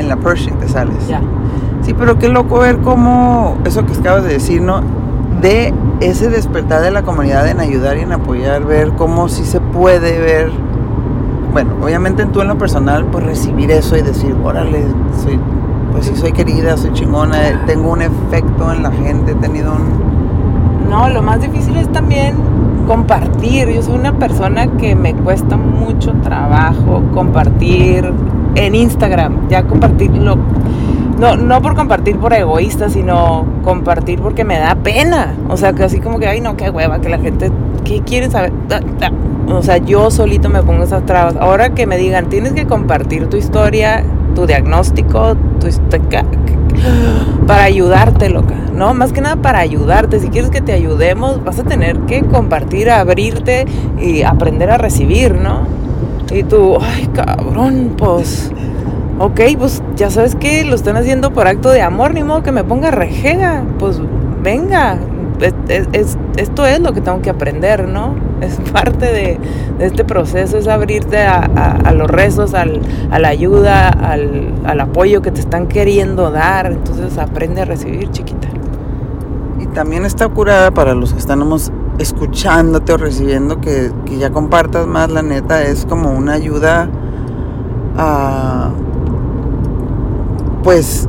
[0.02, 1.08] en la Pershing te sales.
[1.08, 1.20] Ya.
[1.82, 4.82] Sí, pero qué loco ver cómo eso que acabas de decir, ¿no?
[5.40, 9.60] De ese despertar de la comunidad en ayudar y en apoyar, ver cómo sí se
[9.60, 10.50] puede ver.
[11.52, 14.84] Bueno, obviamente tú en lo personal, pues recibir eso y decir, órale,
[15.22, 15.38] soy,
[15.92, 20.88] pues sí soy querida, soy chingona, tengo un efecto en la gente, he tenido un...
[20.88, 22.36] No, lo más difícil es también
[22.86, 23.68] compartir.
[23.70, 28.12] Yo soy una persona que me cuesta mucho trabajo compartir
[28.54, 30.36] en Instagram, ya compartirlo.
[31.18, 35.34] No, no por compartir por egoísta, sino compartir porque me da pena.
[35.48, 37.50] O sea, que así como que, ay, no, qué hueva, que la gente,
[37.84, 38.52] ¿qué quiere saber?
[39.48, 41.36] O sea, yo solito me pongo esas trabas.
[41.36, 45.68] Ahora que me digan, tienes que compartir tu historia, tu diagnóstico, tu
[47.46, 48.94] para ayudarte, loca, ¿no?
[48.94, 50.20] Más que nada para ayudarte.
[50.20, 53.66] Si quieres que te ayudemos, vas a tener que compartir, abrirte
[54.00, 55.81] y aprender a recibir, ¿no?
[56.30, 58.50] Y tú, ay, cabrón, pues,
[59.18, 62.52] ok, pues ya sabes que lo están haciendo por acto de amor, ni modo que
[62.52, 64.00] me ponga rejega, pues
[64.42, 64.98] venga,
[66.36, 68.14] esto es lo que tengo que aprender, ¿no?
[68.42, 69.38] Es parte de,
[69.78, 75.38] este proceso, es abrirte a, los rezos, a la ayuda, al, al, apoyo que te
[75.40, 76.72] están queriendo dar.
[76.72, 78.48] Entonces aprende a recibir, chiquita.
[79.60, 85.10] Y también está curada para los que estamos escuchándote o recibiendo que, ya compartas más,
[85.10, 86.88] la neta, es como una ayuda
[87.96, 88.70] a,
[90.62, 91.08] pues,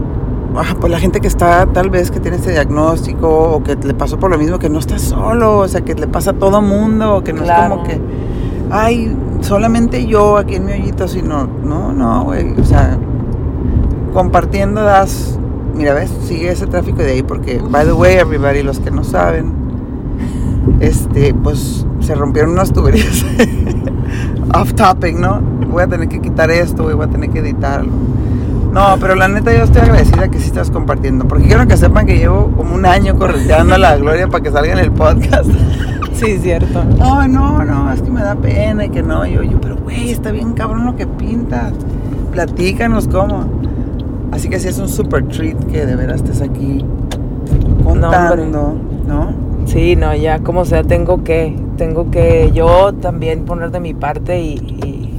[0.80, 4.20] pues la gente que está tal vez que tiene este diagnóstico o que le pasó
[4.20, 7.24] por lo mismo, que no está solo, o sea, que le pasa a todo mundo,
[7.24, 8.00] que no es como que,
[8.70, 12.98] ay, solamente yo aquí en mi hoyito, sino, no, no, güey, o sea,
[14.14, 15.40] compartiendo das,
[15.74, 19.04] mira, ves, sigue ese tráfico de ahí porque, by the way, everybody, los que no
[19.04, 19.63] saben,
[20.80, 23.26] este, pues se rompieron unas tuberías
[24.54, 25.40] off topic, ¿no?
[25.72, 27.92] Voy a tener que quitar esto, voy a tener que editarlo.
[28.72, 32.08] No, pero la neta yo estoy agradecida que sí estás compartiendo, porque quiero que sepan
[32.08, 35.50] que llevo como un año correteando a la Gloria para que salga en el podcast.
[36.14, 36.84] Sí, cierto.
[37.00, 39.26] No, no, no, es que me da pena y que no.
[39.26, 41.74] Yo, yo, pero güey, está bien cabrón lo que pintas.
[42.32, 43.46] Platícanos cómo.
[44.32, 46.86] Así que sí es un super treat que de veras estés aquí
[47.84, 49.34] contando, ¿no?
[49.66, 54.42] Sí, no, ya como sea, tengo que, tengo que yo también poner de mi parte
[54.42, 55.10] y, y-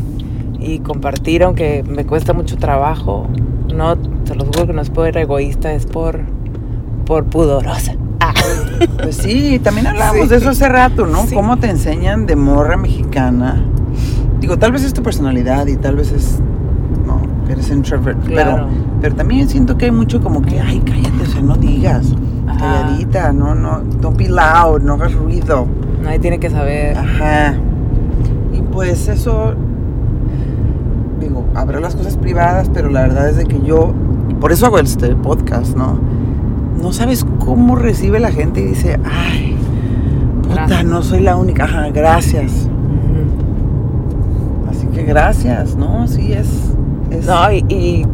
[0.61, 3.27] y compartir, aunque me cuesta mucho trabajo.
[3.75, 6.21] No, te lo juro que no es por egoísta, es por,
[7.05, 7.95] por pudorosa.
[8.21, 8.33] Ah.
[9.03, 10.29] Pues sí, también hablamos Sí.
[10.29, 11.27] de eso hace rato, ¿no?
[11.27, 11.35] Sí.
[11.35, 13.63] Cómo te enseñan de morra mexicana.
[14.41, 16.39] Digo, tal vez es tu personalidad y tal vez es.
[17.07, 18.23] No, eres introvert.
[18.25, 18.67] Claro.
[18.69, 18.69] Pero,
[19.01, 22.15] pero también siento que hay mucho como que, ay, cállate, o sea, no digas.
[22.65, 25.67] Calladita, no, no, don't be loud, no hagas ruido.
[26.03, 26.97] Nadie tiene que saber.
[26.97, 27.55] Ajá.
[28.53, 29.55] Y pues eso,
[31.21, 33.93] digo, habrá las cosas privadas, pero la verdad es de que yo,
[34.41, 35.99] por eso hago este podcast, ¿no?
[36.81, 39.57] No sabes cómo recibe la gente y dice, ay,
[40.43, 40.85] puta, Gracias.
[40.85, 41.65] no soy la única.
[41.65, 42.69] Ajá, gracias.
[44.71, 46.07] Así que gracias, ¿no?
[46.09, 46.49] Sí, es...
[47.11, 48.07] es No, y.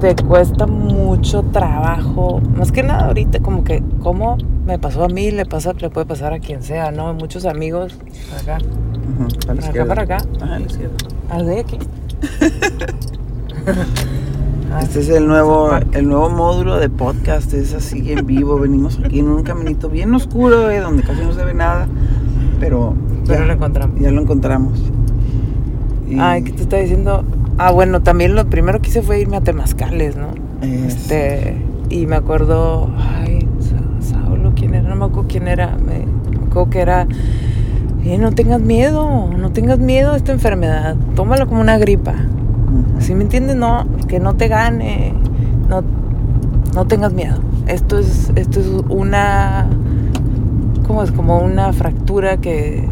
[0.00, 4.36] te cuesta mucho trabajo, más que nada ahorita, como que, como
[4.66, 7.12] me pasó a mí, le pasa, le puede pasar a quien sea, ¿no?
[7.14, 7.96] Muchos amigos,
[8.40, 10.94] acá, Ujú, a la para acá, para acá, Ajá, a la izquierda.
[11.30, 11.78] al de aquí.
[14.72, 18.56] Ah, Este es el nuevo, el nuevo módulo de podcast, es así en vivo.
[18.58, 21.88] Venimos aquí en un caminito bien oscuro, eh, donde casi no se ve nada,
[22.60, 22.94] pero,
[23.26, 24.00] Pero ya, lo encontramos.
[24.00, 24.80] ya lo encontramos.
[26.08, 27.24] Y Ay, ¿qué te está diciendo?
[27.62, 30.28] Ah, bueno, también lo primero que hice fue irme a Temazcales, ¿no?
[30.62, 31.56] es- Este,
[31.90, 34.88] y me acuerdo, ay, Sa- Saulo, ¿quién era?
[34.88, 35.76] No me acuerdo quién era.
[35.76, 36.06] Me,
[36.38, 37.06] me acuerdo que era,
[38.02, 40.96] "Eh, no tengas miedo, no tengas miedo a esta enfermedad.
[41.14, 42.12] Tómalo como una gripa.
[42.12, 43.00] Ujú.
[43.02, 45.12] Si me entiendes, no, que no te gane,
[45.68, 45.82] no,
[46.74, 47.36] no tengas miedo.
[47.66, 49.68] Esto es, esto es una,
[50.86, 51.12] ¿cómo es?
[51.12, 52.88] Como una fractura que,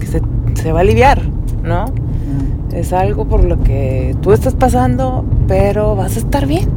[0.00, 0.20] que se,
[0.54, 1.22] se va a aliviar,
[1.62, 1.84] ¿no?
[2.72, 6.68] Es algo por lo que tú estás pasando, pero vas a estar bien.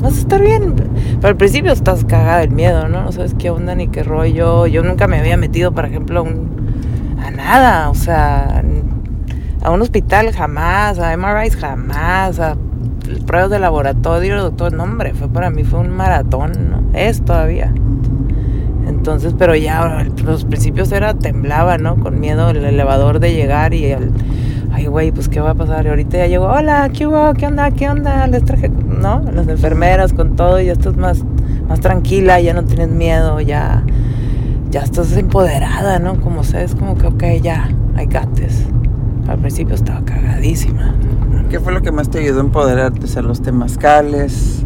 [0.00, 0.74] Vas a estar bien.
[1.20, 3.02] Pero al principio estás cagada del miedo, ¿no?
[3.02, 4.66] No sabes qué onda ni qué rollo.
[4.66, 6.50] Yo nunca me había metido, por ejemplo, a, un-
[7.24, 7.90] a nada.
[7.90, 8.62] O sea,
[9.62, 12.56] a un hospital jamás, a MRIs jamás, a
[13.26, 14.72] pruebas de laboratorio, doctor.
[14.72, 16.82] No, hombre, fue para mí fue un maratón, ¿no?
[16.98, 17.72] Es todavía.
[18.86, 21.96] Entonces, pero ya los principios era temblaba, ¿no?
[21.96, 24.10] Con miedo el elevador de llegar y el
[24.80, 25.84] ay güey, pues qué va a pasar.
[25.84, 27.34] Y ahorita ya llegó, hola, ¿qué hubo?
[27.34, 27.70] ¿Qué onda?
[27.70, 28.26] ¿Qué onda?
[28.26, 29.22] Les traje, ¿no?
[29.32, 31.22] Las enfermeras con todo y ya estás más,
[31.68, 33.84] más tranquila, ya no tienes miedo, ya,
[34.70, 36.18] ya estás empoderada, ¿no?
[36.20, 38.66] Como sabes, como que ok, ya, I got this.
[39.28, 40.94] Al principio estaba cagadísima.
[41.50, 43.04] ¿Qué fue lo que más te ayudó a empoderarte?
[43.04, 44.64] O sea, los temazcales.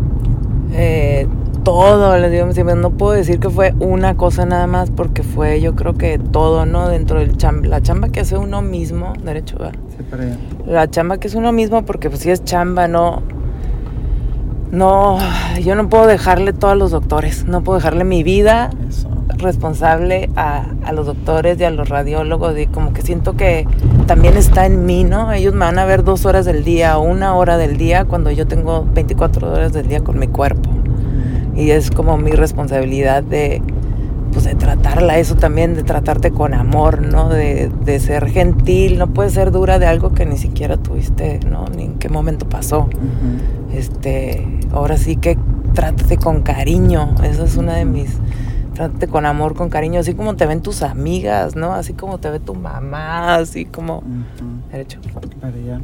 [0.72, 1.27] Eh,
[1.64, 5.74] todo, les digo, no puedo decir que fue una cosa nada más porque fue yo
[5.74, 6.88] creo que todo, ¿no?
[6.88, 9.74] Dentro del chamba, la chamba que hace uno mismo, derecho, ¿verdad?
[9.96, 10.37] Sí, para allá.
[10.66, 13.22] la chamba que es uno mismo porque pues si es chamba, no,
[14.70, 15.18] no,
[15.61, 19.09] yo no puedo dejarle todo a los doctores, no puedo dejarle mi vida Eso.
[19.38, 23.66] responsable a, a los doctores y a los radiólogos y como que siento que
[24.07, 25.33] también está en mí, ¿no?
[25.33, 28.46] Ellos me van a ver dos horas del día una hora del día cuando yo
[28.46, 30.73] tengo 24 horas del día con mi cuerpo
[31.57, 33.62] y es como mi responsabilidad de
[34.33, 39.07] pues de tratarla eso también de tratarte con amor no de, de ser gentil no
[39.09, 42.88] puedes ser dura de algo que ni siquiera tuviste no ni en qué momento pasó.
[43.73, 45.38] Este ahora sí que
[45.75, 48.19] trátate con cariño esa es una de mis
[48.75, 52.31] trátate con amor con cariño así como te ven tus amigas no así como te
[52.31, 54.05] ve tu mamá así como Ujú.
[54.73, 54.99] derecho.
[55.40, 55.81] Para allá.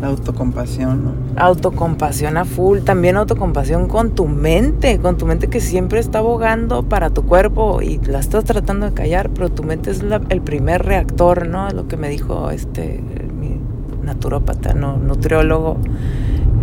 [0.00, 1.10] La autocompasión, ¿no?
[1.36, 6.82] autocompasión a full, también autocompasión con tu mente, con tu mente que siempre está abogando
[6.82, 10.42] para tu cuerpo y la estás tratando de callar, pero tu mente es la- el
[10.42, 11.70] primer reactor, ¿no?
[11.70, 13.00] Lo que me dijo este
[13.40, 13.58] mi
[14.04, 15.78] naturópata, no, nutriólogo,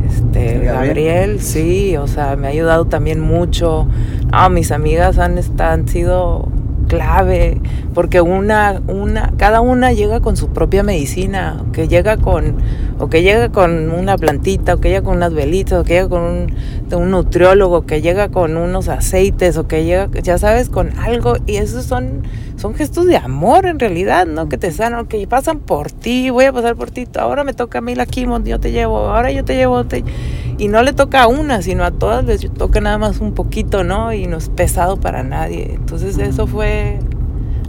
[0.08, 0.88] este ¿El Gabriel?
[0.88, 3.88] Gabriel, sí, o sea, me ha ayudado también mucho.
[4.32, 6.48] Ah, mis amigas han, han sido
[6.94, 7.60] clave
[7.96, 12.58] porque una una cada una llega con su propia medicina que llega con
[13.00, 16.10] o que llega con una plantita o que llega con unas velitas o que llega
[16.10, 16.56] con un,
[16.96, 21.56] un nutriólogo que llega con unos aceites o que llega ya sabes con algo y
[21.58, 22.22] esos son
[22.58, 26.46] son gestos de amor en realidad no que te sanan que pasan por ti voy
[26.46, 29.32] a pasar por ti ahora me toca a mí la quimo yo te llevo ahora
[29.32, 30.04] yo te llevo te-
[30.64, 33.84] y no le toca a una, sino a todas les toca nada más un poquito,
[33.84, 34.14] ¿no?
[34.14, 35.74] Y no es pesado para nadie.
[35.76, 37.00] Entonces eso fue...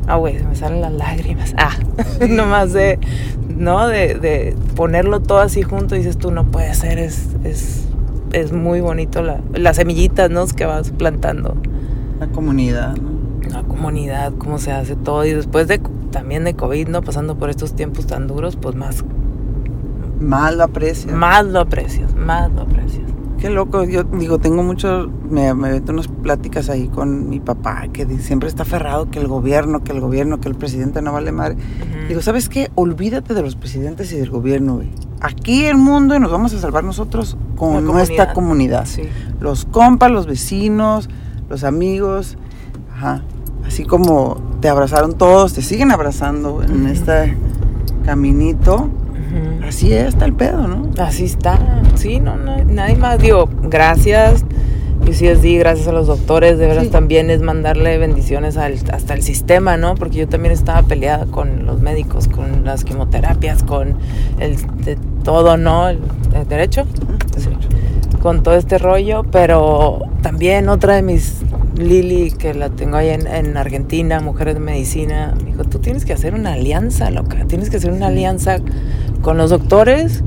[0.07, 1.57] Ah, güey, se me salen las lágrimas.
[1.59, 1.77] Ah,
[2.29, 3.01] nomás de,
[3.49, 3.89] ¿no?
[3.89, 7.89] De, de ponerlo todo así junto dices tú, no puede ser, es, es,
[8.33, 10.47] es muy bonito la, las semillitas, ¿no?
[10.47, 11.57] Que vas plantando.
[12.21, 13.51] La comunidad, ¿no?
[13.51, 15.25] La comunidad, cómo se hace todo.
[15.25, 15.81] Y después de
[16.13, 17.03] también de COVID, ¿no?
[17.03, 19.05] Pasando por estos tiempos tan duros, pues más,
[20.21, 21.15] Más lo aprecias.
[21.15, 23.03] más lo aprecias, más lo aprecias.
[23.39, 27.89] Qué loco, yo digo, tengo mucho, me, me meto unas pláticas ahí con mi papá
[27.93, 31.31] que siempre está aferrado que el gobierno, que el gobierno, que el presidente no vale
[31.31, 31.57] madre.
[31.57, 32.09] Ujú.
[32.09, 32.71] Digo, ¿sabes qué?
[32.75, 34.89] Olvídate de los presidentes y del gobierno, güey.
[35.21, 38.85] Aquí el mundo y nos vamos a salvar nosotros con La nuestra comunidad.
[38.85, 38.87] comunidad.
[38.87, 39.03] Sí.
[39.41, 41.11] Los compas, los vecinos,
[41.51, 42.39] los amigos.
[42.95, 43.23] Ajá.
[43.67, 47.37] Así como te abrazaron todos, te siguen abrazando en este
[48.07, 48.89] caminito.
[49.75, 50.89] Así es, está el pedo, ¿no?
[51.03, 51.59] Así está,
[51.97, 53.19] sí, no, no, nadie más.
[53.19, 54.45] Digo, gracias,
[55.03, 56.91] UCSD, gracias a los doctores, de veras Sí.
[56.91, 59.97] también es mandarle bendiciones al, hasta el sistema, ¿no?
[59.97, 63.97] Porque yo también estaba peleada con los médicos, con las quimioterapias, con
[64.39, 65.89] el de todo, ¿no?
[65.89, 65.99] El,
[66.37, 66.85] el derecho,
[67.37, 67.49] Sí.
[68.23, 71.43] con todo este rollo, pero también otra de mis,
[71.77, 76.05] Lili, que la tengo ahí en, en Argentina, Mujeres de Medicina, me dijo, tú tienes
[76.05, 78.59] que hacer una alianza, loca, tienes que hacer una alianza
[79.23, 80.23] con los doctores,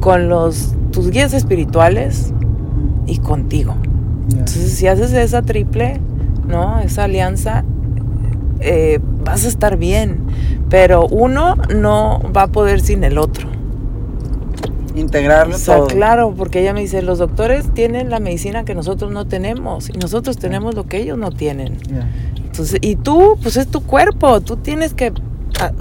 [0.00, 2.32] con los tus guías espirituales
[3.06, 3.76] y contigo.
[4.30, 6.00] Entonces, si haces esa triple,
[6.46, 6.80] ¿no?
[6.80, 7.64] Esa alianza,
[8.60, 10.20] eh, vas a estar bien.
[10.68, 13.48] Pero uno no va a poder sin el otro.
[15.00, 15.86] Integrarlo O sea, todo.
[15.88, 19.92] claro, porque ella me dice, los doctores tienen la medicina que nosotros no tenemos y
[19.94, 21.78] nosotros tenemos lo que ellos no tienen.
[21.88, 22.08] Ya.
[22.36, 25.12] Entonces, y tú, pues es tu cuerpo, tú tienes que
[25.60, 25.72] ah,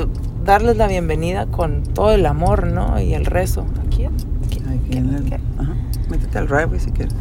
[0.46, 3.00] darles la bienvenida con todo el amor, ¿no?
[3.02, 3.66] Y el rezo.
[3.86, 5.44] Aquí, aquí, Aquí en el- aquí.
[5.60, 5.74] ajá.
[6.10, 7.14] Métete al driveway si quieres.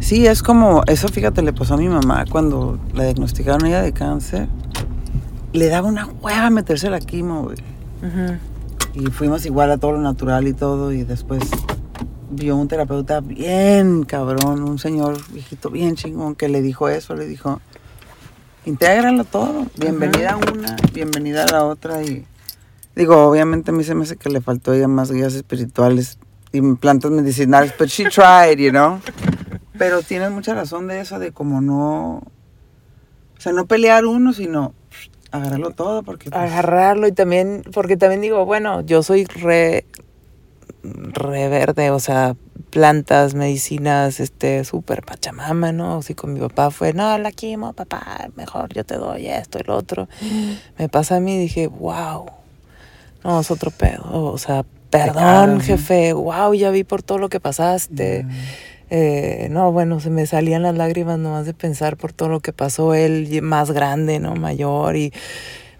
[0.00, 3.92] Sí, es como, eso fíjate, le pasó a mi mamá cuando la diagnosticaron ella de
[3.92, 4.48] cáncer.
[5.52, 7.56] Le daba una hueva meterse la quimo, güey.
[8.00, 8.34] Ujú.
[8.94, 10.92] Y fuimos igual a todo lo natural y todo.
[10.92, 11.42] Y después
[12.30, 17.26] vio un terapeuta bien cabrón, un señor viejito bien chingón que le dijo eso, le
[17.26, 17.60] dijo,
[18.64, 19.66] intégralo todo.
[19.76, 22.02] Bienvenida a una, bienvenida a la otra.
[22.02, 22.26] Y
[22.94, 26.18] digo, obviamente a mí se me hace que le faltó ella más guías espirituales
[26.52, 29.00] y plantas medicinales, but she tried, you know.
[29.78, 34.74] Pero tienes mucha razón de eso, de como no, o sea, no pelear uno, sino
[35.30, 39.84] agarrarlo todo, porque pues, agarrarlo y también, porque también digo, bueno, yo soy re,
[40.82, 42.36] re verde, o sea,
[42.70, 45.98] plantas, medicinas, este, súper pachamama, ¿no?
[45.98, 49.64] Así con mi papá fue, no, la quimo, papá, mejor yo te doy esto y
[49.64, 50.08] lo otro.
[50.78, 52.26] Me pasa a mí y dije, wow,
[53.24, 57.40] no, es otro pedo, o sea, perdón, jefe, wow, ya vi por todo lo que
[57.40, 58.26] pasaste.
[58.28, 58.34] ya.
[58.90, 62.52] Eh, no, bueno, se me salían las lágrimas nomás de pensar por todo lo que
[62.52, 64.34] pasó él, más grande, ¿no?
[64.34, 65.12] Mayor y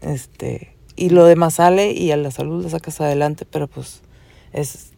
[0.00, 4.02] Este, y lo demás sale y a la salud la sacas adelante, pero pues
[4.52, 4.90] es,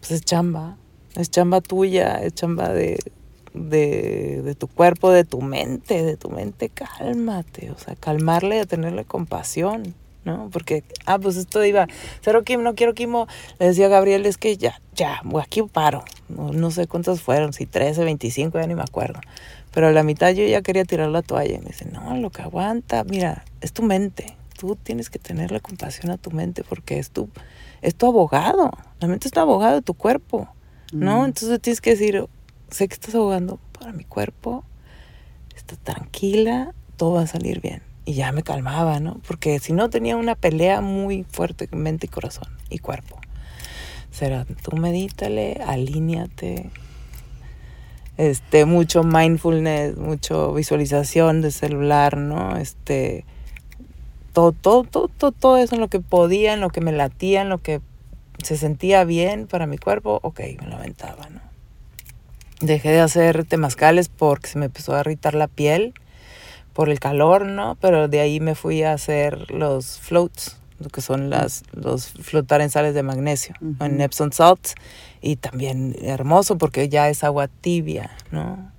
[0.00, 0.76] pues es chamba,
[1.14, 2.98] es chamba tuya, es chamba de,
[3.54, 8.66] de, de tu cuerpo, de tu mente, de tu mente, cálmate, o sea, calmarle y
[8.66, 10.50] tenerle compasión, ¿no?
[10.52, 11.86] Porque, ah, pues esto iba,
[12.20, 13.28] cero quimo, no quiero quimo,
[13.60, 17.52] le decía a Gabriel, es que ya, ya, aquí paro, no, no sé cuántas fueron,
[17.52, 19.20] si 13, 25, ya ni me acuerdo.
[19.72, 22.30] Pero a la mitad yo ya quería tirar la toalla y me dice, no, lo
[22.30, 24.36] que aguanta, mira, es tu mente.
[24.58, 27.30] Tú tienes que tenerle compasión a tu mente porque es tu,
[27.80, 28.72] es tu abogado.
[29.00, 30.48] La mente es tu abogado de tu cuerpo.
[30.92, 31.22] ¿no?
[31.22, 31.24] Mm.
[31.26, 32.26] Entonces tienes que decir,
[32.70, 34.64] sé que estás ahogando para mi cuerpo,
[35.54, 37.82] está tranquila, todo va a salir bien.
[38.04, 39.20] Y ya me calmaba, ¿no?
[39.26, 43.20] Porque si no tenía una pelea muy fuerte con mente y corazón y cuerpo.
[44.10, 46.70] Será, tú medítale, alíñate.
[48.16, 52.56] Este, mucho mindfulness, mucho visualización de celular, ¿no?
[52.56, 53.26] Este,
[54.32, 57.42] todo, todo, todo, todo, todo eso en lo que podía, en lo que me latía,
[57.42, 57.80] en lo que
[58.42, 61.40] se sentía bien para mi cuerpo, ok, me lo aventaba, ¿no?
[62.60, 65.94] Dejé de hacer temazcales porque se me empezó a irritar la piel
[66.72, 67.76] por el calor, ¿no?
[67.80, 72.60] Pero de ahí me fui a hacer los floats, lo que son las, los flotar
[72.60, 73.84] en sales de magnesio, Ujú.
[73.84, 74.74] en Epsom salts,
[75.20, 78.70] y también hermoso porque ya es agua tibia, ¿no?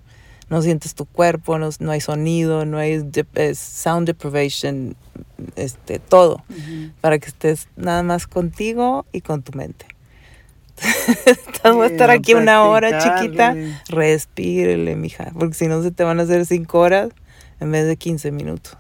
[0.50, 4.96] No sientes tu cuerpo, no, no hay sonido, no hay de- sound deprivation,
[5.56, 6.92] este, todo Ujú.
[7.02, 9.86] para que estés nada más contigo y con tu mente.
[11.64, 13.54] Voy a estar aquí una hora chiquita,
[13.90, 17.10] respírele, mija, porque si no se te van a hacer cinco horas
[17.60, 18.78] en vez de 15 minutos.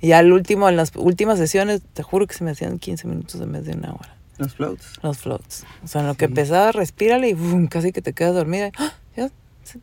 [0.00, 3.40] Y al último, en las últimas sesiones, te juro que se me hacían 15 minutos
[3.40, 4.98] en vez de una hora, Los floats.
[5.02, 5.64] los floats.
[5.82, 6.30] O sea, en lo que Sí.
[6.30, 8.68] empezaba, respírale y casi que te quedas dormida.
[8.68, 8.92] y, ¡ah!
[9.16, 9.30] Ya,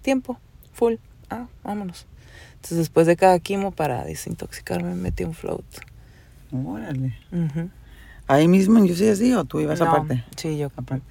[0.02, 0.40] tiempo,
[0.74, 0.96] full,
[1.30, 2.06] ah, vámonos.
[2.66, 5.64] Entonces después de cada quimo, para desintoxicarme, me metí un float.
[6.52, 7.16] Órale.
[8.26, 10.24] Ahí mismo en UCSD o tú ibas No, aparte?
[10.36, 11.06] Sí, yo Aparte.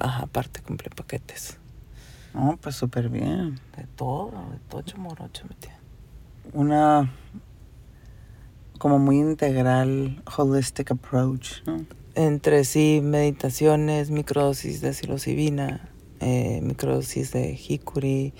[0.00, 1.56] Ajá, aparte compré paquetes.
[2.34, 3.58] No, pues súper bien.
[3.74, 5.68] De todo, de tocho morocho metí.
[6.52, 7.10] Una
[8.78, 11.86] como muy integral, holistic approach, ¿no?
[12.16, 15.88] Entre sí, meditaciones, microdosis de psilocibina,
[16.20, 18.34] eh, microdosis de jicuri,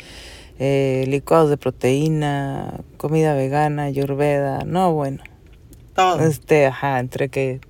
[0.58, 5.22] eh, licuados de proteína, comida vegana, ayurveda, no, bueno.
[5.94, 6.20] Todo.
[6.20, 7.60] Este, ajá, entre que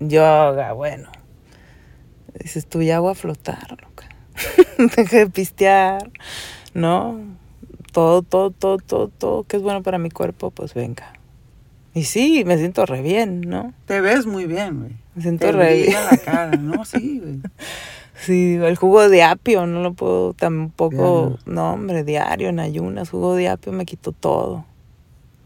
[0.00, 1.10] yoga, bueno.
[2.42, 4.08] Dices tú, ya voy a flotar, loca.
[4.96, 6.10] Deja de pistear,
[6.74, 7.20] ¿no?
[7.92, 11.12] Todo, todo, todo, todo, todo que es bueno para mi cuerpo, pues venga.
[11.94, 13.72] Y sí, me siento re bien, ¿no?
[13.86, 14.92] Te ves muy bien, güey.
[15.14, 15.92] Me siento Te re bien.
[16.10, 16.84] la cara, ¿no?
[16.84, 17.40] Sí, güey.
[18.20, 21.38] Sí, el jugo de apio, no lo puedo tampoco, Diario.
[21.46, 24.64] no hombre, diario, en ayunas, jugo de apio me quitó todo.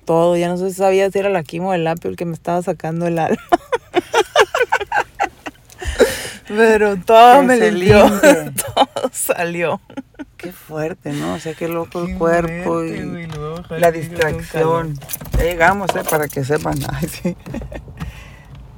[0.04, 2.32] Todo, ya no sé si sabía si era la quimo del apio el que me
[2.32, 3.36] estaba sacando el alma.
[6.48, 7.92] Pero todo me limpie.
[8.74, 9.80] todo salió.
[10.36, 11.34] Qué fuerte, ¿no?
[11.34, 13.28] O sea, qué loco el cuerpo y y
[13.78, 14.98] la distracción.
[15.38, 16.02] Ya llegamos, ¿eh?
[16.08, 16.78] Para que sepan.
[16.92, 17.36] Ay, sí.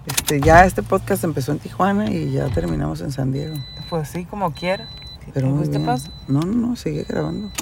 [0.07, 3.57] Este, ya este podcast empezó en Tijuana y ya terminamos en San Diego.
[3.95, 4.89] Pues sí, como quiera.
[5.33, 5.87] Pero muy bien.
[5.87, 6.11] pasa.
[6.27, 7.53] No, no, no, sigue grabando.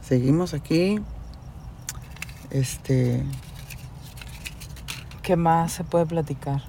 [0.00, 1.00] Seguimos aquí.
[2.50, 3.24] Este,
[5.22, 6.62] ¿Qué más se puede platicar?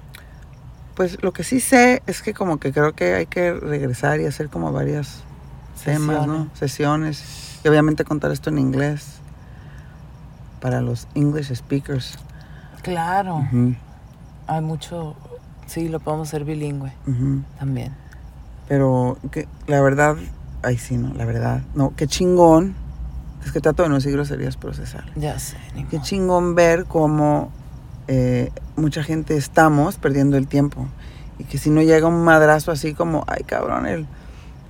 [0.96, 4.26] pues lo que sí sé es que como que creo que hay que regresar y
[4.26, 5.22] hacer como varias
[5.84, 6.48] temas, ¿no?
[6.54, 7.60] Sesiones.
[7.62, 9.20] Y obviamente contar esto en inglés
[10.60, 12.18] para los English speakers.
[12.82, 13.46] Claro,
[14.48, 15.14] hay mucho,
[15.66, 16.92] sí, lo podemos hacer bilingüe
[17.58, 17.92] también.
[18.68, 20.16] Pero que la verdad,
[20.62, 22.74] ay sí, no, la verdad, no, qué chingón.
[23.44, 25.04] Es que trato de no decir groserías procesar.
[25.16, 25.56] Ya sé,
[25.90, 26.06] Qué modo.
[26.06, 27.50] chingón ver cómo
[28.06, 30.86] eh, mucha gente estamos perdiendo el tiempo.
[31.38, 34.06] Y que si no llega un madrazo así como, ay cabrón, el,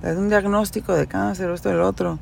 [0.01, 2.17] es un diagnóstico de cáncer esto y el otro,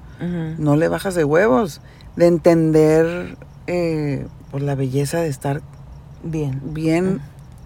[0.58, 1.80] no le bajas de huevos.
[2.18, 5.62] De entender eh, pues la belleza de estar
[6.24, 6.60] Bien.
[6.66, 7.22] bien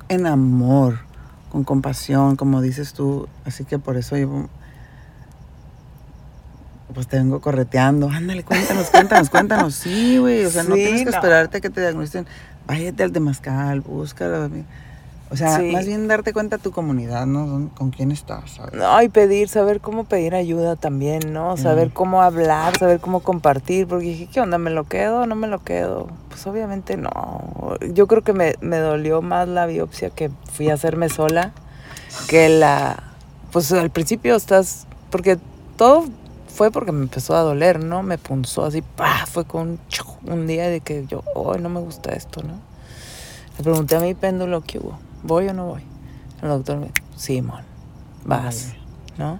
[0.10, 1.00] en amor,
[1.52, 3.28] con compasión, como dices tú.
[3.46, 4.48] Así que por eso yo
[6.94, 8.10] pues te vengo correteando.
[8.10, 9.76] Ándale, cuéntanos, cuéntanos, cuéntanos.
[9.76, 10.46] Sí, güey.
[10.46, 11.12] O sea, no tienes que no.
[11.12, 12.26] esperarte a que te diagnosticen.
[12.66, 14.50] Váyate al temazcal, búscalo.
[15.32, 15.72] O sea, Sí.
[15.72, 17.70] más bien darte cuenta tu comunidad, ¿no?
[17.76, 18.74] Con quién estás, ¿sabes?
[18.76, 21.58] No, y pedir, saber cómo pedir ayuda también, ¿no?
[21.58, 21.92] Saber Mm.
[21.94, 24.60] cómo hablar, saber cómo compartir, porque dije, ¿qué onda?
[24.60, 26.08] ¿Me lo quedo o no me lo quedo?
[26.30, 27.76] Pues obviamente no.
[27.92, 31.54] Yo creo que me, me dolió más la biopsia que fui a hacerme sola
[32.28, 33.02] que la...
[33.52, 34.86] Pues al principio estás...
[35.10, 35.40] Porque
[35.76, 36.06] todo
[36.48, 38.04] fue porque me empezó a doler, ¿no?
[38.04, 39.26] Me punzó así, ¡pah!
[39.26, 39.80] Fue con un
[40.28, 42.54] un día de que yo, hoy no me gusta esto, ¿no?
[43.58, 44.98] Le pregunté a mi péndulo, ¿qué hubo?
[45.26, 45.82] ¿Voy o no voy?
[46.44, 47.64] El doctor me dijo, Simón,
[48.26, 48.76] vas,
[49.18, 49.40] ¿no?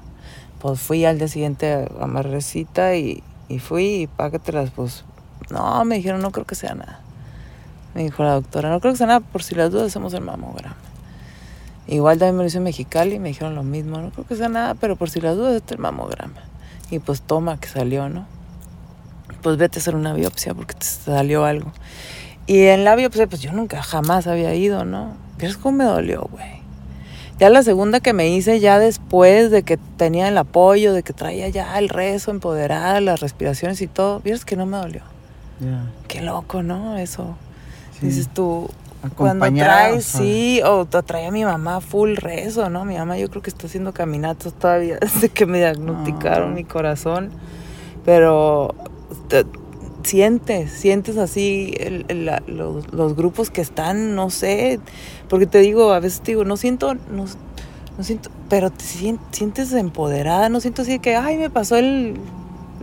[0.60, 5.06] Pues fui al día siguiente a Marrecita y, y fui y págatelas, pues,
[5.52, 7.02] no, me dijeron, no creo que sea nada.
[7.94, 10.22] Me dijo la doctora, no creo que sea nada, por si las dudas hacemos el
[10.22, 10.76] mamograma.
[11.86, 14.36] Igual también me lo hizo en Mexicali y me dijeron lo mismo, no creo que
[14.36, 16.42] sea nada, pero por si las dudas este el mamograma.
[16.90, 18.26] Y pues toma que salió, ¿no?
[19.44, 21.72] Pues vete a hacer una biopsia porque te salió algo.
[22.48, 25.25] Y en la biopsia, pues yo nunca jamás había ido, ¿no?
[25.38, 26.64] ¿Vieres cómo me dolió, güey?
[27.38, 31.12] Ya la segunda que me hice ya después de que tenía el apoyo, de que
[31.12, 35.02] traía ya el rezo empoderada, las respiraciones y todo, vieras que no me dolió.
[36.08, 36.98] Qué loco, ¿no?
[36.98, 37.36] Eso.
[38.02, 38.70] Dices tú,
[39.16, 42.86] cuando traes, sí, o te trae a mi mamá full rezo, ¿no?
[42.86, 46.56] Mi mamá yo creo que está haciendo caminatos todavía desde que me diagnosticaron ah.
[46.56, 47.32] mi corazón.
[48.04, 48.76] Pero
[50.06, 51.76] sientes, sientes así
[52.08, 54.80] los, grupos que están, no sé,
[55.30, 57.26] porque te digo, a veces te digo, no siento, no,
[57.98, 62.16] no siento, pero te sientes empoderada, no siento así que, ay, me pasó el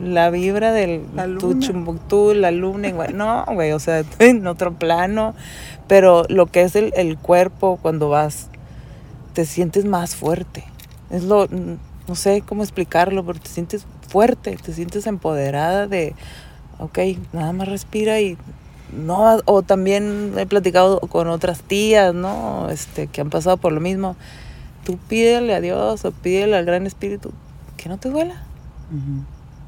[0.02, 5.34] la vibra del la Chumbuctú, la luna, no, güey, o sea, estoy en otro plano,
[5.86, 8.48] pero lo que es el, el, cuerpo cuando vas,
[9.32, 10.64] te sientes más fuerte.
[11.10, 16.14] Es lo, no sé cómo explicarlo, pero te sientes fuerte, te sientes empoderada de,
[16.82, 16.98] ok,
[17.32, 18.36] nada más respira y
[18.92, 22.68] no, o también he platicado con otras tías, ¿no?
[22.70, 24.16] Este, que han pasado por lo mismo.
[24.84, 27.32] Tú pídele a Dios o pídele al Gran Espíritu
[27.76, 28.42] que no te duela.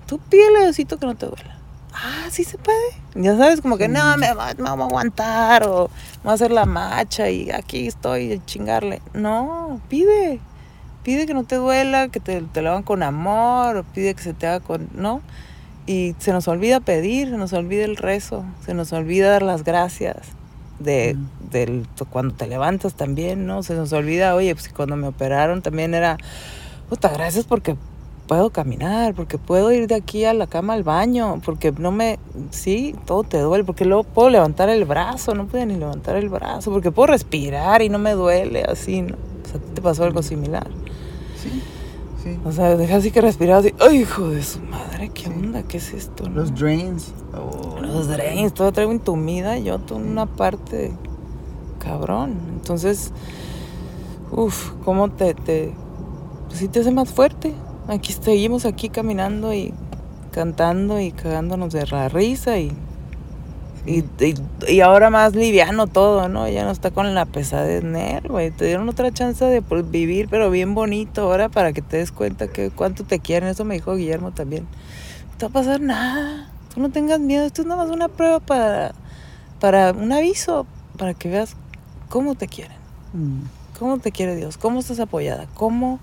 [0.07, 1.57] Tú pídele a Diosito que no te duela.
[1.95, 2.79] Ah, sí se puede.
[3.15, 5.89] Ya sabes, como que no, me, me vamos a aguantar o
[6.23, 9.01] voy a hacer la macha y aquí estoy a chingarle.
[9.15, 10.41] No, pide.
[11.03, 14.23] Pide que no te duela, que te, te lo hagan con amor, o pide que
[14.23, 14.89] se te haga con.
[14.95, 15.23] ¿No?
[15.87, 19.65] Y se nos olvida pedir, se nos olvida el rezo, se nos olvida dar las
[19.65, 20.17] gracias
[20.79, 21.17] de,
[21.51, 23.63] del, cuando te levantas también, ¿no?
[23.63, 26.17] Se nos olvida, oye, pues cuando me operaron también era,
[26.89, 27.77] puta, gracias porque
[28.27, 32.19] puedo caminar, porque puedo ir de aquí a la cama al baño, porque no me,
[32.51, 36.29] sí, todo te duele, porque luego puedo levantar el brazo, no puedo ni levantar el
[36.29, 39.17] brazo, porque puedo respirar y no me duele, así, ¿no?
[39.17, 40.67] O sea, ¿te pasó algo similar?
[41.37, 41.63] Sí.
[42.45, 45.11] O sea, deja así que respiras y, ¡ay, hijo de su madre!
[45.11, 45.63] ¿Qué onda?
[45.63, 46.29] ¿Qué es esto?
[46.29, 47.13] Los drains.
[47.35, 50.93] Oh, Los drains, todo traigo entumida yo toda una parte
[51.79, 52.37] cabrón.
[52.55, 53.13] Entonces,
[54.31, 55.73] uff, ¿cómo te, te.
[56.49, 57.53] Pues sí te hace más fuerte.
[57.89, 59.75] Aquí seguimos aquí caminando y
[60.31, 62.73] cantando y cagándonos de la risa y
[63.87, 64.05] y,
[64.67, 66.49] y, ahora más liviano todo, ¿no?
[66.49, 67.83] Ya no está con la pesadez,
[68.27, 68.51] güey.
[68.51, 72.49] Te dieron otra chance de vivir, pero bien bonito ahora para que te des cuenta
[72.49, 73.51] que cuánto te quieren.
[73.51, 74.63] Eso me dijo Guillermo también.
[75.33, 76.51] No te va a pasar nada.
[76.73, 77.45] Tú no tengas miedo.
[77.45, 78.95] Esto es nada más una prueba para,
[79.61, 80.67] para un aviso,
[80.97, 81.55] para que veas
[82.09, 82.79] cómo te quieren.
[83.13, 83.43] Mm.
[83.79, 84.57] Cómo te quiere Dios.
[84.57, 85.47] Cómo estás apoyada.
[85.55, 86.01] Cómo...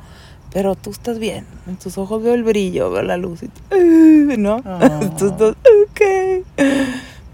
[0.54, 1.48] Pero tú estás bien.
[1.66, 3.42] En tus ojos veo el brillo, veo la luz.
[3.42, 3.50] Y
[4.38, 4.58] ¿No?
[4.66, 5.00] Oh.
[5.02, 5.56] Entonces,
[5.88, 6.02] ok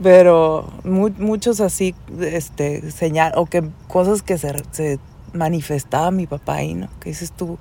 [0.02, 5.00] pero muchos así, este, señal, o que cosas que se, se
[5.34, 6.88] manifestaba mi papá ahí, ¿no?
[7.00, 7.58] Que dices tú,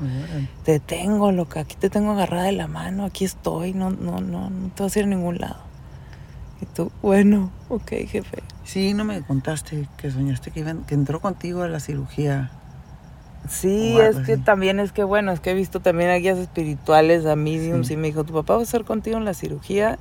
[0.64, 4.50] te tengo, loca, aquí te tengo agarrada de la mano, aquí estoy, no, no, no,
[4.50, 5.60] no te vas a ir a ningún lado.
[6.60, 8.42] Y tú, bueno, ok, jefe.
[8.64, 12.50] Sí, no me contaste que soñaste que, iban, que entró contigo a la cirugía.
[13.48, 17.26] Sí, es que también es que, bueno, es que he visto también a guías espirituales,
[17.26, 19.98] a mediums, y me dijo, tu papá va a estar contigo en la cirugía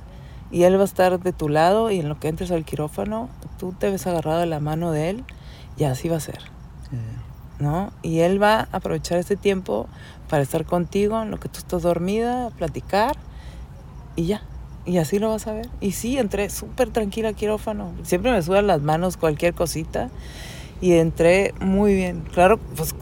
[0.50, 3.28] y él va a estar de tu lado y en lo que entres al quirófano,
[3.58, 5.24] tú te ves agarrado de la mano de él
[5.76, 6.38] y así va a ser.
[7.58, 7.90] ¿No?
[8.02, 9.88] Y él va a aprovechar este tiempo
[10.28, 13.16] para estar contigo en lo que tú estás dormida, platicar
[14.14, 14.42] y ya.
[14.84, 15.68] Y así lo vas a ver.
[15.80, 17.92] Y sí, entré súper tranquila al quirófano.
[18.02, 20.10] Siempre me sudan las manos cualquier cosita.
[20.80, 22.22] Y entré muy bien.
[22.32, 22.94] Claro, pues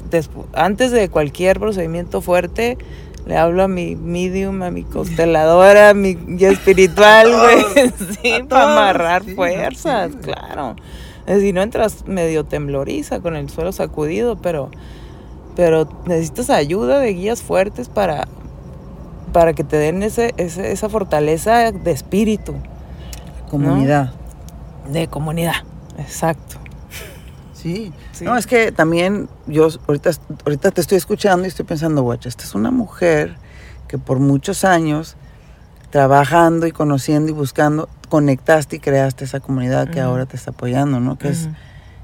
[0.54, 2.78] antes de cualquier procedimiento fuerte,
[3.26, 7.92] le hablo a mi medium, a mi consteladora, a mi guía espiritual, güey.
[8.20, 10.76] sí, para amarrar fuerzas, claro.
[11.26, 14.70] Si no entras medio tembloriza con el suelo sacudido, pero,
[15.56, 18.28] pero necesitas ayuda de guías fuertes para,
[19.32, 22.54] para que te den ese, esa fortaleza de espíritu.
[23.50, 24.12] Comunidad.
[24.92, 25.64] De comunidad,
[25.96, 26.63] exacto.
[27.64, 27.94] Sí.
[28.20, 30.10] No, es que también yo ahorita,
[30.44, 33.36] ahorita te estoy escuchando y estoy pensando, guacha, esta es una mujer
[33.88, 35.16] que por muchos años
[35.88, 41.00] trabajando y conociendo y buscando, conectaste y creaste esa comunidad que ahora te está apoyando,
[41.00, 41.16] ¿no?
[41.16, 41.48] Que es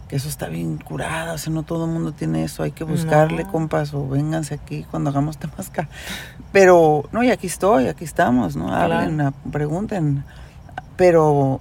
[0.08, 2.84] que eso está bien curado, o sea, no todo el mundo tiene eso, hay que
[2.84, 5.88] buscarle, compas, o vénganse aquí cuando hagamos temasca.
[6.52, 8.74] Pero, no, y aquí estoy, aquí estamos, ¿no?
[8.74, 10.24] Hablen, pregunten.
[10.96, 11.60] Pero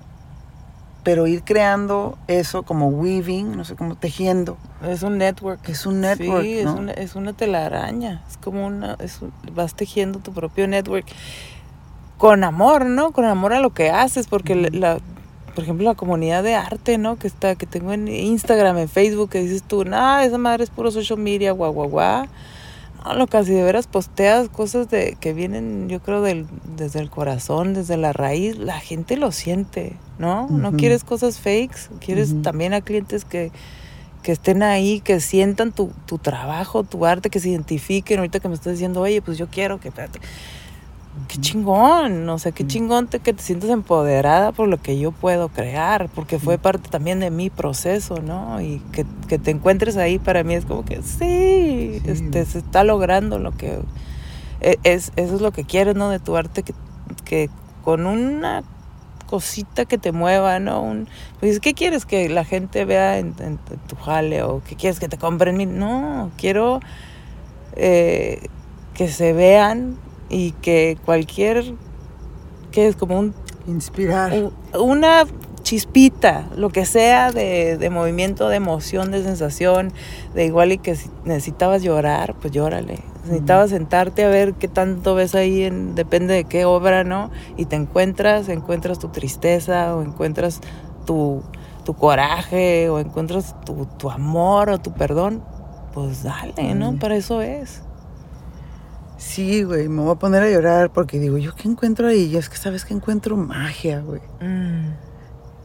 [1.04, 4.58] pero ir creando eso como weaving, no sé, como tejiendo.
[4.88, 5.68] Es un network.
[5.70, 6.44] Es un network.
[6.44, 8.24] Sí, es, una, es una telaraña.
[8.30, 8.96] Es como una.
[9.00, 9.20] Es,
[9.54, 11.06] vas tejiendo tu propio network
[12.18, 13.12] con amor, ¿no?
[13.12, 15.00] Con amor a lo que haces, porque la,
[15.56, 17.18] por ejemplo, la comunidad de arte, ¿no?
[17.18, 20.70] Que está, que tengo en Instagram, en Facebook, que dices tú, no, esa madre es
[20.70, 22.26] puro social media, guau, guau, guau.
[23.06, 27.10] No, lo casi de veras posteas cosas de que vienen, yo creo, del, desde el
[27.10, 30.48] corazón, desde la raíz, la gente lo siente, ¿no?
[30.50, 33.52] No quieres cosas fakes, quieres también a clientes que,
[34.22, 38.20] que estén ahí, que sientan tu, tu trabajo, tu arte, que se identifiquen.
[38.20, 39.90] Ahorita que me estás diciendo, oye, pues yo quiero que...
[39.90, 40.20] espérate,
[41.28, 45.12] Qué chingón, no sé, qué chingón te, que te sientas empoderada por lo que yo
[45.12, 48.62] puedo crear, porque fue parte también de mi proceso, ¿no?
[48.62, 52.02] Y que, que te encuentres ahí para mí es como que sí, Sí.
[52.06, 53.80] Este, se está logrando lo que
[54.62, 56.10] e- es, eso es lo que quieres, ¿no?
[56.10, 56.74] De tu arte, que,
[57.26, 57.50] que
[57.84, 58.64] con una
[59.28, 60.82] cosita que te mueva, ¿no?
[60.82, 61.08] Un,
[61.40, 64.42] pues, ¿qué quieres que la gente vea en, en- en tu jale?
[64.44, 65.78] ¿O qué quieres que te compren?
[65.80, 66.80] No, quiero
[67.76, 68.48] eh,
[68.94, 69.98] que se vean
[70.30, 71.74] y que cualquier,
[72.72, 73.34] que es como un
[73.68, 74.32] Inspirar.
[74.80, 75.26] una
[75.62, 79.92] chispita, lo que sea de, de movimiento, de emoción, de sensación,
[80.34, 83.00] de igual y que si necesitabas llorar, pues llórale.
[83.26, 87.30] Necesitabas sentarte a ver qué tanto ves ahí, en, depende de qué obra, ¿no?
[87.58, 90.62] Y te encuentras, encuentras tu tristeza o encuentras
[91.06, 91.44] tu,
[91.86, 95.44] tu coraje o encuentras tu, tu amor o tu perdón,
[95.94, 96.98] pues dale, ¿no?
[96.98, 97.84] Para eso es.
[99.20, 102.24] Sí, güey, me voy a poner a llorar porque digo, ¿yo qué encuentro ahí?
[102.24, 104.22] Y es que sabes que encuentro magia, güey.
[104.40, 104.94] Mm.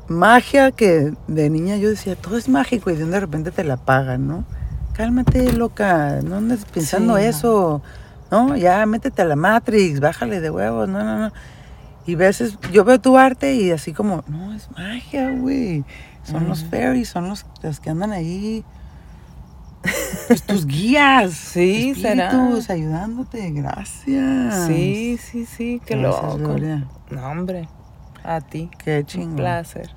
[0.09, 4.27] Magia que de niña yo decía, todo es mágico y de repente te la pagan,
[4.27, 4.45] ¿no?
[4.93, 7.81] Cálmate, loca, no andes pensando Sí, eso,
[8.31, 8.57] ¿no?
[8.57, 11.33] Ya métete a la Matrix, bájale de huevos, no, no, no.
[12.07, 15.85] Y veces yo veo tu arte y así como, no, es magia, güey.
[16.25, 16.71] Son los Ujú.
[16.71, 18.65] fairies, son los, los que andan ahí.
[20.27, 21.33] Pues, tus guías.
[21.33, 22.29] Sí, será.
[22.31, 24.67] espíritus ayudándote, gracias.
[24.67, 26.39] Sí, sí, sí, qué Gracias, loco.
[26.39, 26.87] Gloria.
[27.11, 27.69] No, hombre,
[28.23, 28.71] a ti.
[28.83, 29.37] Qué Un chingón.
[29.37, 29.91] placer.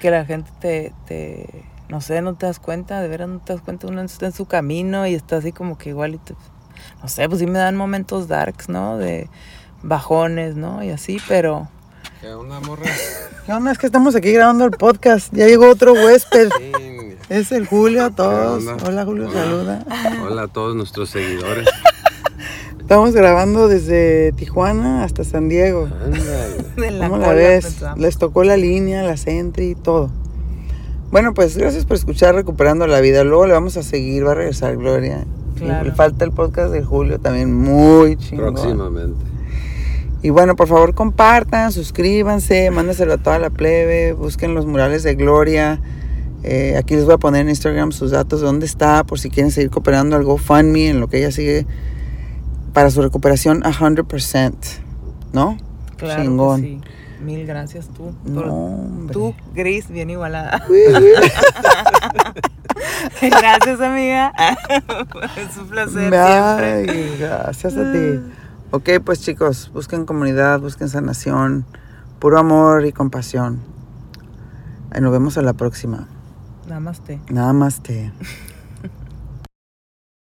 [0.00, 3.52] Que la gente te, te, no sé, no te das cuenta, de veras no te
[3.52, 6.34] das cuenta, uno está en su camino y está así como que igual y te,
[7.02, 8.96] no sé, pues sí me dan momentos darks, ¿no?
[8.96, 9.28] De
[9.82, 10.82] bajones, ¿no?
[10.82, 11.68] Y así, pero
[12.20, 12.84] Que una morra.
[13.46, 13.72] ¿Qué onda?
[13.72, 15.32] Es que estamos aquí grabando el podcast.
[15.34, 16.48] Ya llegó otro huésped.
[16.58, 16.72] Sí.
[17.30, 18.64] Es el Julio a todos.
[18.84, 19.40] Hola Julio, Hola.
[19.40, 19.84] saluda.
[20.28, 21.64] Hola a todos nuestros seguidores.
[22.80, 25.88] Estamos grabando desde Tijuana hasta San Diego.
[26.76, 27.84] La ¿Cómo la ves?
[27.96, 30.10] Les tocó la línea, la Sentry y todo.
[31.12, 33.22] Bueno, pues gracias por escuchar Recuperando la Vida.
[33.22, 35.24] Luego le vamos a seguir, va a regresar Gloria.
[35.54, 35.94] Claro.
[35.94, 38.54] falta el podcast de Julio también, muy chingón.
[38.54, 39.24] Próximamente.
[40.22, 45.14] Y bueno, por favor compartan, suscríbanse, mándenselo a toda la plebe, busquen los murales de
[45.14, 45.80] Gloria.
[46.42, 49.30] Eh, aquí les voy a poner en Instagram sus datos de dónde está, por si
[49.30, 51.66] quieren seguir cooperando al GoFundMe, en lo que ella sigue
[52.72, 54.54] para su recuperación a 100%.
[55.32, 55.58] ¿No?
[55.96, 56.62] Claro Chingón.
[56.62, 56.80] que sí.
[57.22, 58.14] Mil gracias tú.
[58.24, 59.12] No, por-.
[59.12, 60.64] Tú, Gris, bien igualada.
[63.20, 64.32] gracias, amiga.
[65.36, 67.16] es un placer siempre.
[67.18, 68.20] Gracias a ti.
[68.70, 71.66] Ok, pues chicos, busquen comunidad, busquen sanación,
[72.18, 73.60] puro amor y compasión.
[74.98, 76.08] Nos vemos a la próxima.
[76.70, 77.20] Namaste.
[77.28, 78.12] Nada más te.